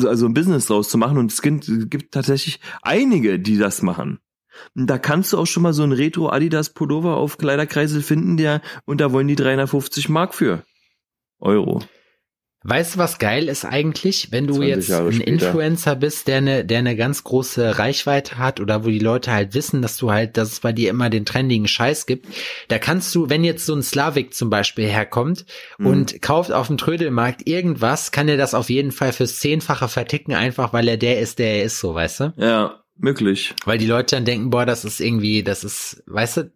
[0.04, 1.68] also ein Business draus zu machen und es gibt,
[2.10, 4.20] tatsächlich einige, die das machen.
[4.74, 8.60] Da kannst du auch schon mal so einen Retro Adidas Pullover auf Kleiderkreisel finden, der
[8.84, 10.62] und da wollen die 350 Mark für
[11.38, 11.82] Euro.
[12.64, 15.28] Weißt du, was geil ist eigentlich, wenn du 20 jetzt Jahre ein später.
[15.30, 19.54] Influencer bist, der eine, der eine ganz große Reichweite hat oder wo die Leute halt
[19.54, 22.26] wissen, dass du halt, dass es bei dir immer den trendigen Scheiß gibt.
[22.68, 25.44] Da kannst du, wenn jetzt so ein Slavik zum Beispiel herkommt
[25.78, 25.86] Mhm.
[25.86, 30.34] und kauft auf dem Trödelmarkt irgendwas, kann er das auf jeden Fall fürs Zehnfache verticken,
[30.34, 32.32] einfach weil er der ist, der er ist, so, weißt du?
[32.36, 33.54] Ja, möglich.
[33.64, 36.50] Weil die Leute dann denken, boah, das ist irgendwie, das ist, weißt du,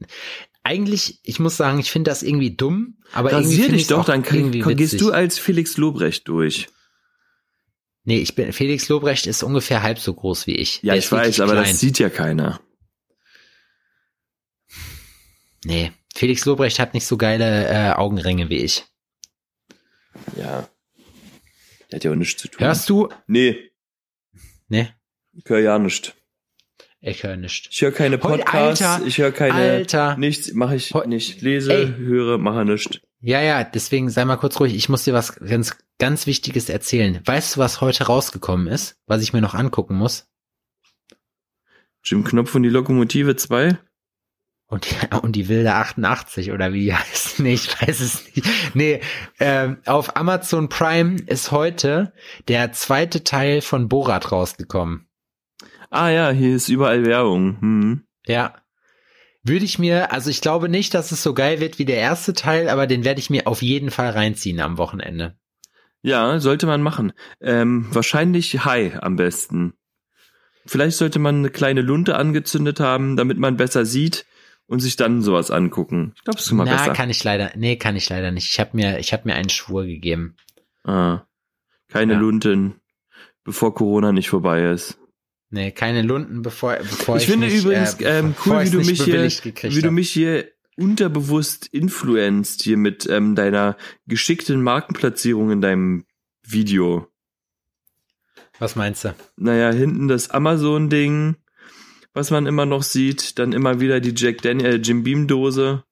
[0.66, 4.60] eigentlich, ich muss sagen, ich finde das irgendwie dumm, aber Rasier dich doch, dann irgendwie
[4.60, 4.98] gehst witzig.
[5.00, 6.68] du als Felix Lobrecht durch.
[8.04, 10.82] Nee, ich bin, Felix Lobrecht ist ungefähr halb so groß wie ich.
[10.82, 11.64] Ja, Der ich weiß, aber klein.
[11.64, 12.60] das sieht ja keiner.
[15.64, 18.84] Nee, Felix Lobrecht hat nicht so geile äh, Augenringe wie ich.
[20.36, 20.68] Ja.
[21.90, 22.60] Der hat ja auch nichts zu tun.
[22.64, 23.08] Hörst du?
[23.26, 23.70] Nee,
[24.68, 24.88] Nee,
[25.32, 26.12] ich höre ja nichts.
[27.00, 27.68] Ich höre nicht.
[27.70, 30.16] Ich höre keine Podcasts, Alter, ich höre keine Alter.
[30.16, 31.42] nichts, mache ich nicht.
[31.42, 31.94] Lese, Ey.
[31.96, 32.98] höre, mache nichts.
[33.20, 34.74] Ja, ja, deswegen sei mal kurz ruhig.
[34.74, 37.20] Ich muss dir was ganz, ganz Wichtiges erzählen.
[37.24, 40.28] Weißt du, was heute rausgekommen ist, was ich mir noch angucken muss?
[42.04, 43.78] Jim Knopf und die Lokomotive 2?
[44.68, 47.40] Und die, und die wilde 88 oder wie heißt.
[47.40, 48.46] Nee, ich weiß es nicht.
[48.74, 49.00] Nee,
[49.40, 52.12] ähm, auf Amazon Prime ist heute
[52.48, 55.05] der zweite Teil von Borat rausgekommen.
[55.90, 57.60] Ah ja, hier ist überall Werbung.
[57.60, 58.02] Hm.
[58.26, 58.54] Ja.
[59.42, 62.32] Würde ich mir, also ich glaube nicht, dass es so geil wird wie der erste
[62.34, 65.36] Teil, aber den werde ich mir auf jeden Fall reinziehen am Wochenende.
[66.02, 67.12] Ja, sollte man machen.
[67.40, 69.74] Ähm, wahrscheinlich High am besten.
[70.66, 74.26] Vielleicht sollte man eine kleine Lunte angezündet haben, damit man besser sieht
[74.66, 76.12] und sich dann sowas angucken.
[76.16, 76.92] Ich glaube, es ist immer Na, besser.
[76.92, 78.50] kann ich leider, nee, kann ich leider nicht.
[78.50, 80.34] Ich habe mir, ich habe mir einen Schwur gegeben.
[80.82, 81.20] ah,
[81.88, 82.18] keine Ja.
[82.18, 82.80] Lunten,
[83.44, 84.98] bevor Corona nicht vorbei ist.
[85.50, 88.78] Nee, keine Lunden, bevor, bevor ich, ich finde nicht, übrigens äh, ähm, cool, wie du
[88.78, 93.76] mich hier, wie du mich hier unterbewusst influenzt hier mit ähm, deiner
[94.06, 96.04] geschickten Markenplatzierung in deinem
[96.42, 97.06] Video.
[98.58, 99.14] Was meinst du?
[99.36, 101.36] Naja, hinten das Amazon-Ding,
[102.12, 105.84] was man immer noch sieht, dann immer wieder die Jack Daniel, äh, Jim Beam Dose.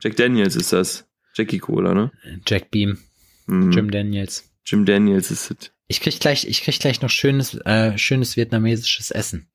[0.00, 1.06] Jack Daniels ist das.
[1.34, 2.12] Jackie Cola, ne?
[2.46, 2.98] Jack Beam,
[3.46, 3.72] Mhm.
[3.72, 4.50] Jim Daniels.
[4.64, 5.72] Jim Daniels ist es.
[5.92, 9.50] Ich krieg gleich, ich krieg gleich noch schönes, äh, schönes vietnamesisches Essen.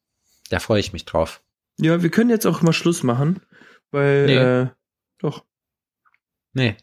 [0.51, 1.41] Da freue ich mich drauf.
[1.79, 3.41] Ja, wir können jetzt auch mal Schluss machen,
[3.89, 4.35] weil Nee.
[4.35, 4.67] äh,
[5.17, 5.43] doch,
[6.53, 6.77] Nee,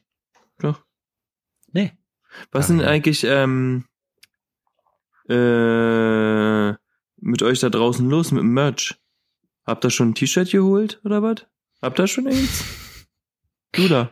[0.59, 0.85] doch.
[1.73, 1.93] nee.
[2.51, 3.87] Was sind eigentlich ähm,
[5.29, 6.71] äh,
[7.21, 8.97] mit euch da draußen los mit dem Merch?
[9.65, 11.47] Habt ihr schon ein T-Shirt geholt oder was?
[11.81, 12.65] Habt ihr schon eins?
[13.73, 14.11] Du da.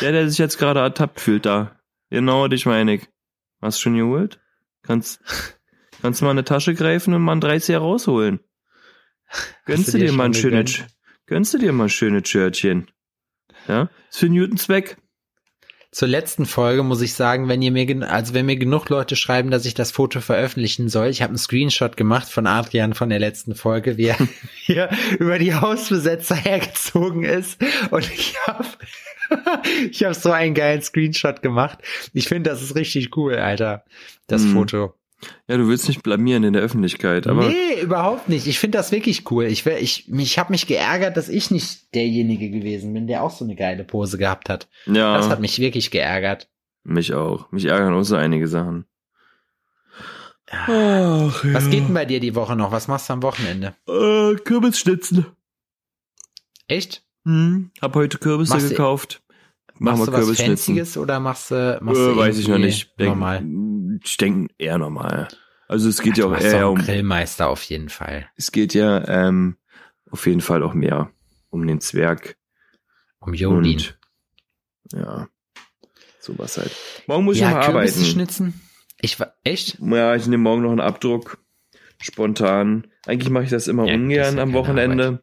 [0.00, 1.78] Der, der sich jetzt gerade ertappt fühlt da.
[2.10, 3.08] Genau, dich meine ich.
[3.62, 4.38] Hast du schon geholt?
[4.82, 5.20] Kannst,
[6.00, 8.40] kannst du mal eine Tasche greifen und mal ein 30er rausholen.
[9.64, 10.82] Gönnst du dir dir mal ein schönes,
[11.26, 12.90] gönnst du dir mal ein schönes Shirtchen?
[13.68, 13.88] Ja?
[14.10, 14.96] Ist für Newton Zweck.
[15.90, 19.50] Zur letzten Folge muss ich sagen, wenn ihr mir, also wenn mir genug Leute schreiben,
[19.50, 23.18] dass ich das Foto veröffentlichen soll, ich habe einen Screenshot gemacht von Adrian von der
[23.18, 24.16] letzten Folge, wie er
[24.54, 28.66] hier über die Hausbesetzer hergezogen ist und ich habe
[29.90, 31.78] ich habe so einen geilen Screenshot gemacht.
[32.12, 33.84] Ich finde, das ist richtig cool, Alter,
[34.26, 34.52] das Hm.
[34.52, 34.94] Foto.
[35.46, 38.48] Ja, du willst nicht blamieren in der Öffentlichkeit, aber nee, überhaupt nicht.
[38.48, 39.44] Ich finde das wirklich cool.
[39.44, 43.30] Ich, wär- ich, ich habe mich geärgert, dass ich nicht derjenige gewesen bin, der auch
[43.30, 44.68] so eine geile Pose gehabt hat.
[44.86, 45.16] ja.
[45.16, 46.48] Das hat mich wirklich geärgert.
[46.82, 47.52] Mich auch.
[47.52, 48.84] Mich ärgern auch so einige Sachen.
[50.50, 52.72] Ach, Was geht denn bei dir die Woche noch?
[52.72, 53.74] Was machst du am Wochenende?
[53.88, 55.26] Äh, Kürbisschnitzen.
[56.68, 57.04] Echt?
[57.24, 58.74] Hm, hab heute Kürbisse Machst du-
[59.84, 59.98] gekauft.
[59.98, 60.40] Machen Machst wir du was.
[60.46, 62.98] Fancyes oder machst du, machst Äh, du weiß ich noch nicht.
[62.98, 63.44] Denk, normal?
[64.04, 65.28] Ich denke eher normal.
[65.68, 68.26] Also es geht ja Du auch machst eher um, Grillmeister auf jeden Fall.
[68.36, 69.56] es geht ja ähm,
[70.10, 71.10] auf jeden Fall auch mehr
[71.50, 72.36] um den Zwerg.
[73.20, 73.76] Um Jodin.
[73.76, 73.98] Und
[74.92, 75.28] ja,
[76.20, 76.72] sowas halt.
[77.06, 78.04] Morgen muss ich Ja, noch Kürbisse arbeiten.
[78.04, 78.60] schnitzen?
[79.00, 79.78] Ich war, echt?
[79.80, 81.38] Ja, ich nehme morgen noch einen Abdruck.
[82.00, 82.88] Spontan.
[83.06, 85.22] Eigentlich mache ich das immer Ja, das ungern ja am Wochenende.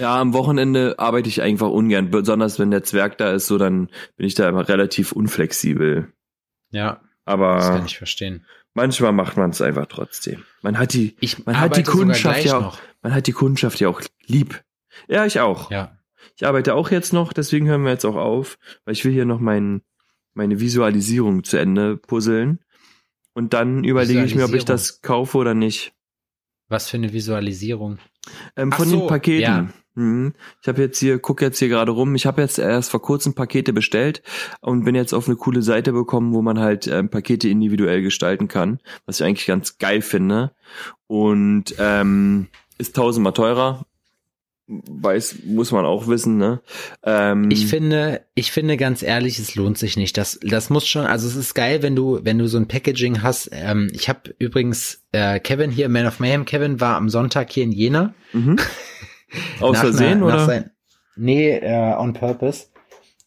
[0.00, 2.10] Ja, am Wochenende arbeite ich einfach ungern.
[2.10, 6.12] Besonders wenn der Zwerg da ist, so dann bin ich da immer relativ unflexibel.
[6.70, 8.44] Ja, das kann Aber ich verstehen.
[8.74, 10.42] manchmal macht man es einfach trotzdem.
[10.62, 12.78] Man hat die, Ich man hat die Kundschaft ja auch, noch.
[13.02, 14.62] man hat die Kundschaft ja auch lieb.
[15.08, 15.70] Ja, ich auch.
[15.70, 15.96] Ja.
[16.36, 19.24] Ich arbeite auch jetzt noch, deswegen hören wir jetzt auch auf, weil ich will hier
[19.26, 19.82] noch mein,
[20.32, 22.58] meine Visualisierung zu Ende puzzeln.
[23.32, 25.92] Und dann überlege ich mir, ob ich das kaufe oder nicht.
[26.68, 27.98] Was für eine Visualisierung.
[28.56, 29.42] Ähm, von so, den Paketen.
[29.42, 29.68] ja.
[29.96, 30.32] Mhm.
[30.60, 32.14] Ich habe jetzt hier, guck jetzt hier gerade rum.
[32.14, 34.22] Ich habe jetzt erst vor kurzem Pakete bestellt
[34.60, 38.48] und bin jetzt auf eine coole Seite bekommen, wo man halt ähm, Pakete individuell gestalten
[38.48, 40.52] kann, was ich eigentlich ganz geil finde.
[41.06, 42.48] Und ähm,
[42.78, 43.86] ist tausendmal teurer.
[44.66, 46.60] Weiß, muss man auch wissen, ne?
[47.02, 50.16] Ähm, Ich finde, ich finde ganz ehrlich, es lohnt sich nicht.
[50.16, 53.22] Das, das muss schon, also es ist geil, wenn du, wenn du so ein Packaging
[53.22, 53.50] hast.
[53.52, 57.64] Ähm, ich habe übrigens äh, Kevin hier, Man of Mayhem, Kevin war am Sonntag hier
[57.64, 58.14] in Jena.
[58.32, 58.58] mhm.
[59.60, 60.46] Aus Versehen oder?
[60.46, 60.70] Sein,
[61.16, 62.66] nee, äh, on purpose.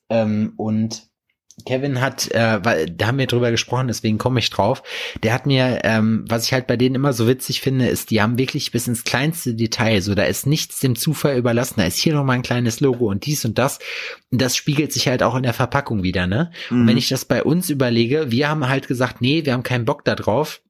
[0.09, 1.06] Ähm, und
[1.65, 4.83] Kevin hat, äh, weil da haben wir drüber gesprochen, deswegen komme ich drauf.
[5.23, 8.21] Der hat mir, ähm, was ich halt bei denen immer so witzig finde, ist, die
[8.21, 11.75] haben wirklich bis ins kleinste Detail, so da ist nichts dem Zufall überlassen.
[11.77, 13.79] Da ist hier noch mal ein kleines Logo und dies und das.
[14.31, 16.51] Und das spiegelt sich halt auch in der Verpackung wieder, ne?
[16.69, 16.87] Und Mhm.
[16.87, 20.05] wenn ich das bei uns überlege, wir haben halt gesagt, nee, wir haben keinen Bock
[20.05, 20.61] da drauf.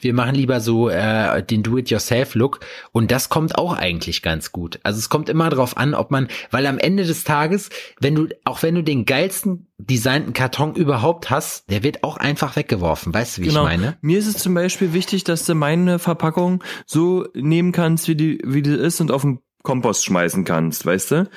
[0.00, 2.60] Wir machen lieber so äh, den Do-it-yourself-Look
[2.92, 4.80] und das kommt auch eigentlich ganz gut.
[4.82, 7.68] Also es kommt immer drauf an, ob man, weil am Ende des Tages,
[8.00, 12.56] wenn du, auch wenn du den geilsten designten Karton überhaupt hast, der wird auch einfach
[12.56, 13.12] weggeworfen.
[13.12, 13.60] Weißt du, wie Genau.
[13.62, 13.96] ich meine?
[14.00, 18.40] Mir ist es zum Beispiel wichtig, dass du meine Verpackung so nehmen kannst, wie die,
[18.44, 21.30] wie die ist und auf den Kompost schmeißen kannst, weißt du?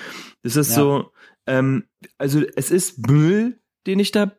[0.43, 0.75] Das ist Ja.
[0.75, 1.11] so,
[1.47, 1.85] ähm,
[2.17, 4.31] also es ist Müll, den ich da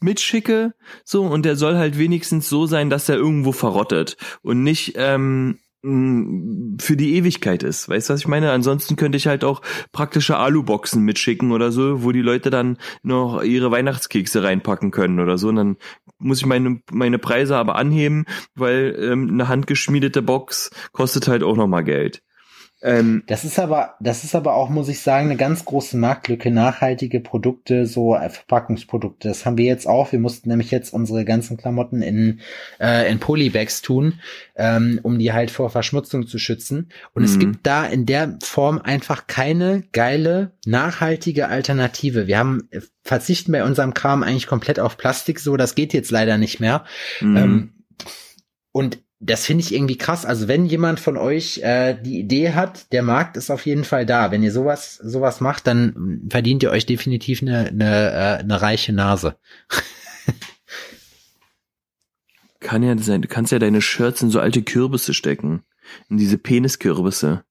[0.00, 0.74] mitschicke,
[1.04, 5.58] so, und der soll halt wenigstens so sein, dass er irgendwo verrottet und nicht, ähm,
[5.84, 7.90] für die Ewigkeit ist.
[7.90, 8.50] Weißt du, was ich meine?
[8.52, 9.60] Ansonsten könnte ich halt auch
[9.92, 15.36] praktische Aluboxen mitschicken oder so, wo die Leute dann noch ihre Weihnachtskekse reinpacken können oder
[15.36, 15.48] so.
[15.48, 15.76] Und dann
[16.16, 18.24] muss ich meine, meine Preise aber anheben,
[18.54, 22.22] weil ähm, eine handgeschmiedete Box kostet halt auch nochmal Geld.
[22.84, 26.50] Ähm, das ist aber, das ist aber auch, muss ich sagen, eine ganz große Marktlücke,
[26.50, 29.26] nachhaltige Produkte, so äh, Verpackungsprodukte.
[29.26, 30.12] Das haben wir jetzt auch.
[30.12, 32.40] Wir mussten nämlich jetzt unsere ganzen Klamotten in,
[32.78, 34.20] äh, in Polybags tun,
[34.54, 36.90] ähm, um die halt vor Verschmutzung zu schützen.
[37.14, 37.28] Und mhm.
[37.28, 42.26] es gibt da in der Form einfach keine geile, nachhaltige Alternative.
[42.26, 46.10] Wir haben äh, verzichten bei unserem Kram eigentlich komplett auf Plastik, so, das geht jetzt
[46.10, 46.84] leider nicht mehr.
[47.22, 47.36] Mhm.
[47.36, 47.72] Ähm,
[48.72, 50.26] und das finde ich irgendwie krass.
[50.26, 54.04] Also wenn jemand von euch äh, die Idee hat, der Markt ist auf jeden Fall
[54.04, 54.30] da.
[54.30, 59.36] Wenn ihr sowas sowas macht, dann verdient ihr euch definitiv eine eine, eine reiche Nase.
[62.60, 63.22] Kann ja sein.
[63.22, 65.62] Du kannst ja deine Shirts in so alte Kürbisse stecken,
[66.10, 67.44] in diese Peniskürbisse.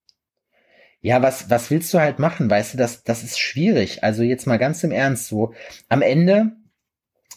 [1.01, 2.49] Ja, was was willst du halt machen?
[2.49, 4.03] Weißt du, das das ist schwierig.
[4.03, 5.53] Also jetzt mal ganz im Ernst so.
[5.89, 6.51] Am Ende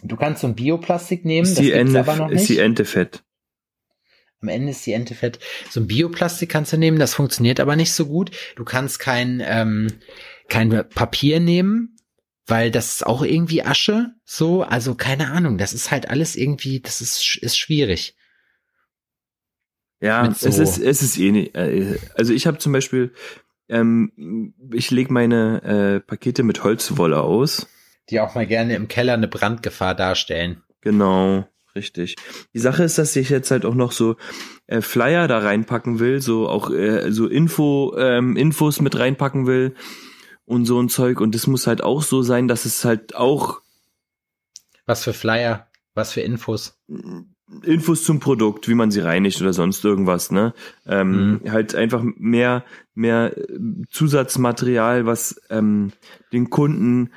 [0.03, 2.43] Du kannst so ein Bioplastik nehmen, ist die das Ende, aber noch nicht.
[2.43, 3.24] Ist die Ente fett?
[4.43, 5.39] Am Ende ist die Ente fett.
[5.70, 8.30] So ein Bioplastik kannst du nehmen, das funktioniert aber nicht so gut.
[8.57, 9.89] Du kannst kein, ähm,
[10.49, 11.97] kein Papier nehmen,
[12.47, 14.12] weil das ist auch irgendwie Asche.
[14.24, 15.59] So, also keine Ahnung.
[15.59, 18.16] Das ist halt alles irgendwie, das ist, ist schwierig.
[20.01, 21.55] Ja, so es ist, es ist eh nicht.
[21.55, 23.12] Äh, also ich habe zum Beispiel,
[23.68, 27.66] ähm, ich lege meine äh, Pakete mit Holzwolle aus.
[28.11, 30.62] Die auch mal gerne im Keller eine Brandgefahr darstellen.
[30.82, 31.49] Genau.
[31.77, 32.16] Richtig.
[32.55, 34.16] Die Sache ist, dass ich jetzt halt auch noch so
[34.66, 39.74] äh, Flyer da reinpacken will, so auch äh, so Info, ähm, Infos mit reinpacken will
[40.47, 41.20] und so ein Zeug.
[41.20, 43.61] Und das muss halt auch so sein, dass es halt auch.
[44.87, 45.68] Was für Flyer?
[45.95, 46.79] Was für Infos?
[47.62, 50.55] Infos zum Produkt, wie man sie reinigt oder sonst irgendwas, ne?
[50.87, 51.53] Ähm, mhm.
[51.53, 52.64] Halt einfach mehr,
[52.95, 53.37] mehr
[53.91, 55.93] Zusatzmaterial, was ähm,
[56.33, 57.11] den Kunden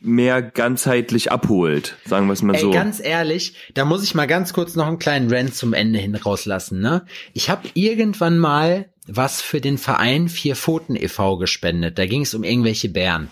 [0.00, 2.70] mehr ganzheitlich abholt, sagen wir es mal Ey, so.
[2.70, 6.14] Ganz ehrlich, da muss ich mal ganz kurz noch einen kleinen Rant zum Ende hin
[6.14, 6.80] rauslassen.
[6.80, 7.04] Ne?
[7.32, 11.38] Ich habe irgendwann mal was für den Verein Vier Pfoten e.V.
[11.38, 11.98] gespendet.
[11.98, 13.28] Da ging es um irgendwelche Bären.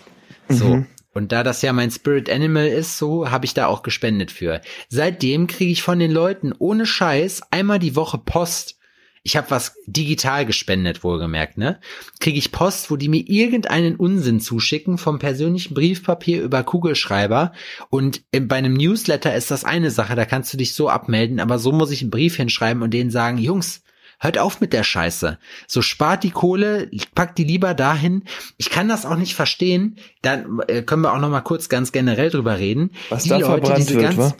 [0.49, 0.75] So.
[0.75, 0.87] Mhm.
[1.13, 4.61] Und da das ja mein Spirit Animal ist, so habe ich da auch gespendet für.
[4.87, 8.77] Seitdem kriege ich von den Leuten ohne Scheiß einmal die Woche Post
[9.23, 11.79] ich habe was digital gespendet, wohlgemerkt, ne?
[12.19, 17.51] Kriege ich Post, wo die mir irgendeinen Unsinn zuschicken, vom persönlichen Briefpapier über Kugelschreiber.
[17.89, 21.59] Und bei einem Newsletter ist das eine Sache, da kannst du dich so abmelden, aber
[21.59, 23.83] so muss ich einen Brief hinschreiben und denen sagen, Jungs,
[24.21, 25.37] hört auf mit der Scheiße.
[25.67, 28.23] So spart die Kohle, packt die lieber dahin.
[28.57, 29.97] Ich kann das auch nicht verstehen.
[30.21, 32.91] Dann äh, können wir auch noch mal kurz ganz generell drüber reden.
[33.09, 34.33] Was die da Leute, verbrannt wird, ganz, wa?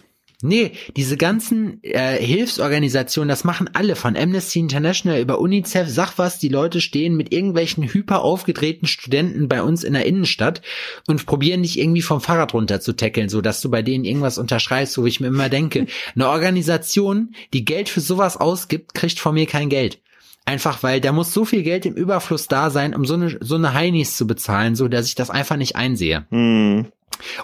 [0.43, 6.39] Nee, diese ganzen äh, Hilfsorganisationen, das machen alle von Amnesty International über UNICEF, sag was,
[6.39, 10.61] die Leute stehen mit irgendwelchen hyper aufgedrehten Studenten bei uns in der Innenstadt
[11.07, 14.37] und probieren dich irgendwie vom Fahrrad runter zu tackeln, so dass du bei denen irgendwas
[14.37, 15.85] unterschreibst, so wie ich mir immer denke.
[16.15, 19.99] Eine Organisation, die Geld für sowas ausgibt, kriegt von mir kein Geld.
[20.45, 23.55] Einfach weil da muss so viel Geld im Überfluss da sein, um so eine, so
[23.55, 26.25] eine Heinis zu bezahlen, so dass ich das einfach nicht einsehe.
[26.29, 26.87] Hm.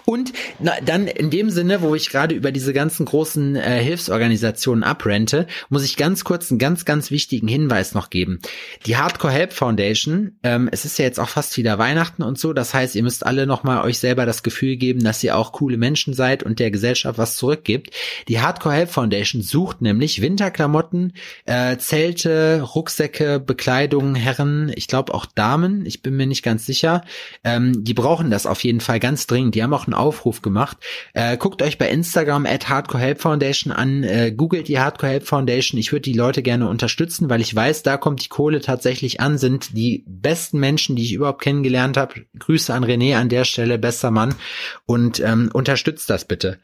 [0.04, 4.84] Und na, dann in dem Sinne, wo ich gerade über diese ganzen großen äh, Hilfsorganisationen
[4.84, 8.40] abrente, muss ich ganz kurz einen ganz, ganz wichtigen Hinweis noch geben.
[8.86, 12.52] Die Hardcore Help Foundation, ähm, es ist ja jetzt auch fast wieder Weihnachten und so,
[12.52, 15.76] das heißt, ihr müsst alle nochmal euch selber das Gefühl geben, dass ihr auch coole
[15.76, 17.90] Menschen seid und der Gesellschaft was zurückgibt.
[18.28, 21.12] Die Hardcore Help Foundation sucht nämlich Winterklamotten,
[21.46, 27.02] äh, Zelte, Rucksäcke, Bekleidung, Herren, ich glaube auch Damen, ich bin mir nicht ganz sicher.
[27.44, 29.54] Ähm, die brauchen das auf jeden Fall ganz dringend.
[29.54, 30.78] Die haben auch einen Aufruf gemacht.
[31.14, 35.26] Äh, guckt euch bei Instagram at Hardcore Help Foundation an, äh, googelt die Hardcore Help
[35.26, 35.78] Foundation.
[35.78, 39.38] Ich würde die Leute gerne unterstützen, weil ich weiß, da kommt die Kohle tatsächlich an,
[39.38, 42.26] sind die besten Menschen, die ich überhaupt kennengelernt habe.
[42.38, 44.34] Grüße an René an der Stelle, bester Mann.
[44.86, 46.58] Und ähm, unterstützt das bitte.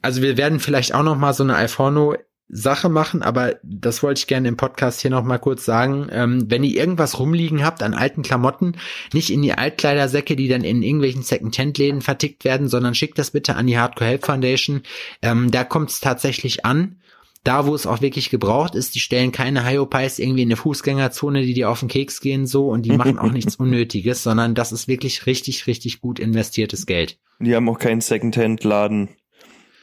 [0.00, 2.16] Also wir werden vielleicht auch noch mal so eine Alforno
[2.54, 6.08] Sache machen, aber das wollte ich gerne im Podcast hier noch mal kurz sagen.
[6.12, 8.76] Ähm, wenn ihr irgendwas rumliegen habt an alten Klamotten,
[9.14, 13.56] nicht in die Altkleidersäcke, die dann in irgendwelchen Second-Hand-Läden vertickt werden, sondern schickt das bitte
[13.56, 14.82] an die Hardcore Help Foundation.
[15.22, 16.96] Ähm, da kommt es tatsächlich an.
[17.42, 21.42] Da, wo es auch wirklich gebraucht ist, die stellen keine Hyopies irgendwie in eine Fußgängerzone,
[21.42, 24.72] die dir auf den Keks gehen so und die machen auch nichts Unnötiges, sondern das
[24.72, 27.18] ist wirklich richtig, richtig gut investiertes Geld.
[27.40, 29.08] Die haben auch keinen Second-Hand-Laden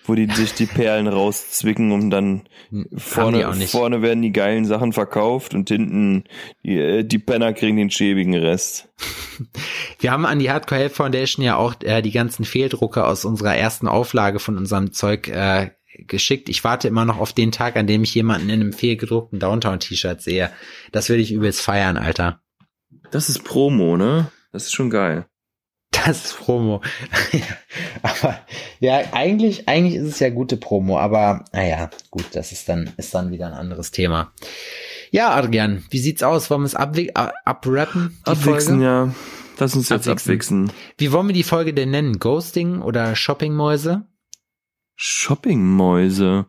[0.09, 4.91] wo die sich die Perlen rauszwicken und dann hm, vorne, vorne werden die geilen Sachen
[4.91, 6.25] verkauft und hinten
[6.63, 8.89] die, äh, die Penner kriegen den schäbigen Rest.
[9.99, 13.55] Wir haben an die Hardcore Health Foundation ja auch äh, die ganzen Fehldrucke aus unserer
[13.55, 15.69] ersten Auflage von unserem Zeug äh,
[16.07, 16.49] geschickt.
[16.49, 20.21] Ich warte immer noch auf den Tag, an dem ich jemanden in einem fehlgedruckten Downtown-T-Shirt
[20.21, 20.49] sehe.
[20.91, 22.41] Das will ich übelst feiern, Alter.
[23.11, 24.31] Das ist Promo, ne?
[24.51, 25.27] Das ist schon geil.
[25.91, 26.81] Das ist Promo.
[28.03, 28.39] aber
[28.79, 33.13] ja, eigentlich, eigentlich ist es ja gute Promo, aber naja, gut, das ist dann, ist
[33.13, 34.31] dann wieder ein anderes Thema.
[35.11, 36.49] Ja, Adrian, wie sieht's aus?
[36.49, 38.17] Wollen wir es abwi- abrappen?
[38.23, 38.83] Abwichsen, Folge?
[38.83, 39.15] ja.
[39.57, 40.65] Lass uns jetzt Abwichsen.
[40.65, 40.71] abwichsen.
[40.97, 42.19] Wie wollen wir die Folge denn nennen?
[42.19, 44.05] Ghosting oder Shoppingmäuse?
[44.95, 46.45] Shoppingmäuse.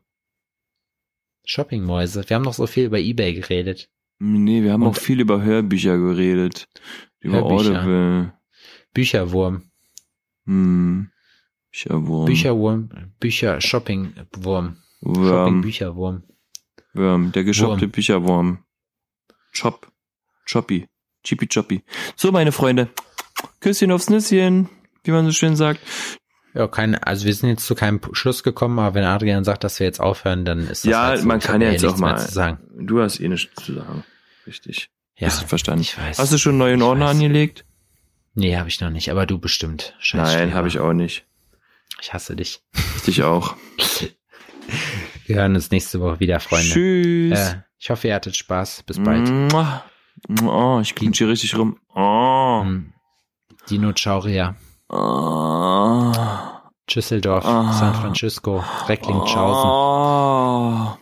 [1.45, 2.29] Shoppingmäuse.
[2.29, 3.91] Wir haben noch so viel über Ebay geredet.
[4.19, 6.69] Nee, wir haben Und- auch viel über Hörbücher geredet.
[7.21, 7.43] Über.
[7.43, 8.33] Audible.
[8.95, 9.63] Bücherwurm.
[10.47, 11.11] Hm.
[11.71, 12.27] Bücherwurm.
[12.27, 12.89] Bücherwurm.
[13.21, 14.77] Bücher, Shoppingwurm.
[15.03, 15.29] Wurm.
[15.29, 16.23] Shopping-Bücherwurm.
[16.95, 17.33] Wurm.
[17.33, 17.91] Der geschoppte Wurm.
[17.93, 18.65] Bücherwurm.
[19.53, 19.91] Chop.
[20.51, 20.87] Choppy.
[21.23, 21.83] Chippy Choppy.
[22.17, 22.89] So, meine Freunde.
[23.61, 24.69] Küsschen aufs Nüsschen.
[25.05, 25.81] Wie man so schön sagt.
[26.53, 29.79] Ja, kein, also wir sind jetzt zu keinem Schluss gekommen, aber wenn Adrian sagt, dass
[29.79, 31.27] wir jetzt aufhören, dann ist das Ja, halt so.
[31.29, 32.59] man Ich kann ja jetzt auch mal-.
[32.77, 34.03] Du hast eh nichts zu sagen.
[34.47, 34.91] Richtig.
[35.17, 35.83] Ja, Hast du verstanden?
[35.83, 36.19] ich weiß.
[36.19, 37.13] Hast du schon neue Ich Ordner weiß.
[37.13, 37.65] angelegt?
[38.41, 39.95] Nee, habe ich noch nicht, aber du bestimmt.
[39.99, 41.27] Scheiß Nein, habe ich auch nicht.
[42.01, 42.63] Ich hasse dich.
[42.97, 43.55] Ich dich auch.
[45.27, 46.71] Wir hören uns nächste Woche wieder, Freunde.
[46.71, 47.39] Tschüss.
[47.39, 48.85] Äh, ich hoffe, ihr hattet Spaß.
[48.85, 49.31] Bis bald.
[50.43, 51.79] Oh, ich klinge hier richtig rum.
[51.95, 52.63] Oh.
[52.65, 52.95] Mm.
[53.69, 54.57] Dinosaurier.
[54.89, 56.13] Oh.
[56.89, 57.73] Düsseldorf, Ah.
[57.75, 59.71] San Francisco, Recklinghausen.
[59.71, 60.97] Oh.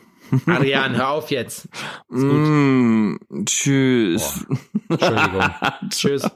[0.50, 1.68] Adrian, hör auf jetzt.
[2.08, 3.14] Mm.
[3.44, 4.44] Tschüss.
[4.88, 5.50] Entschuldigung.
[5.90, 6.28] Tschüss.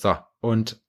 [0.00, 0.80] So, und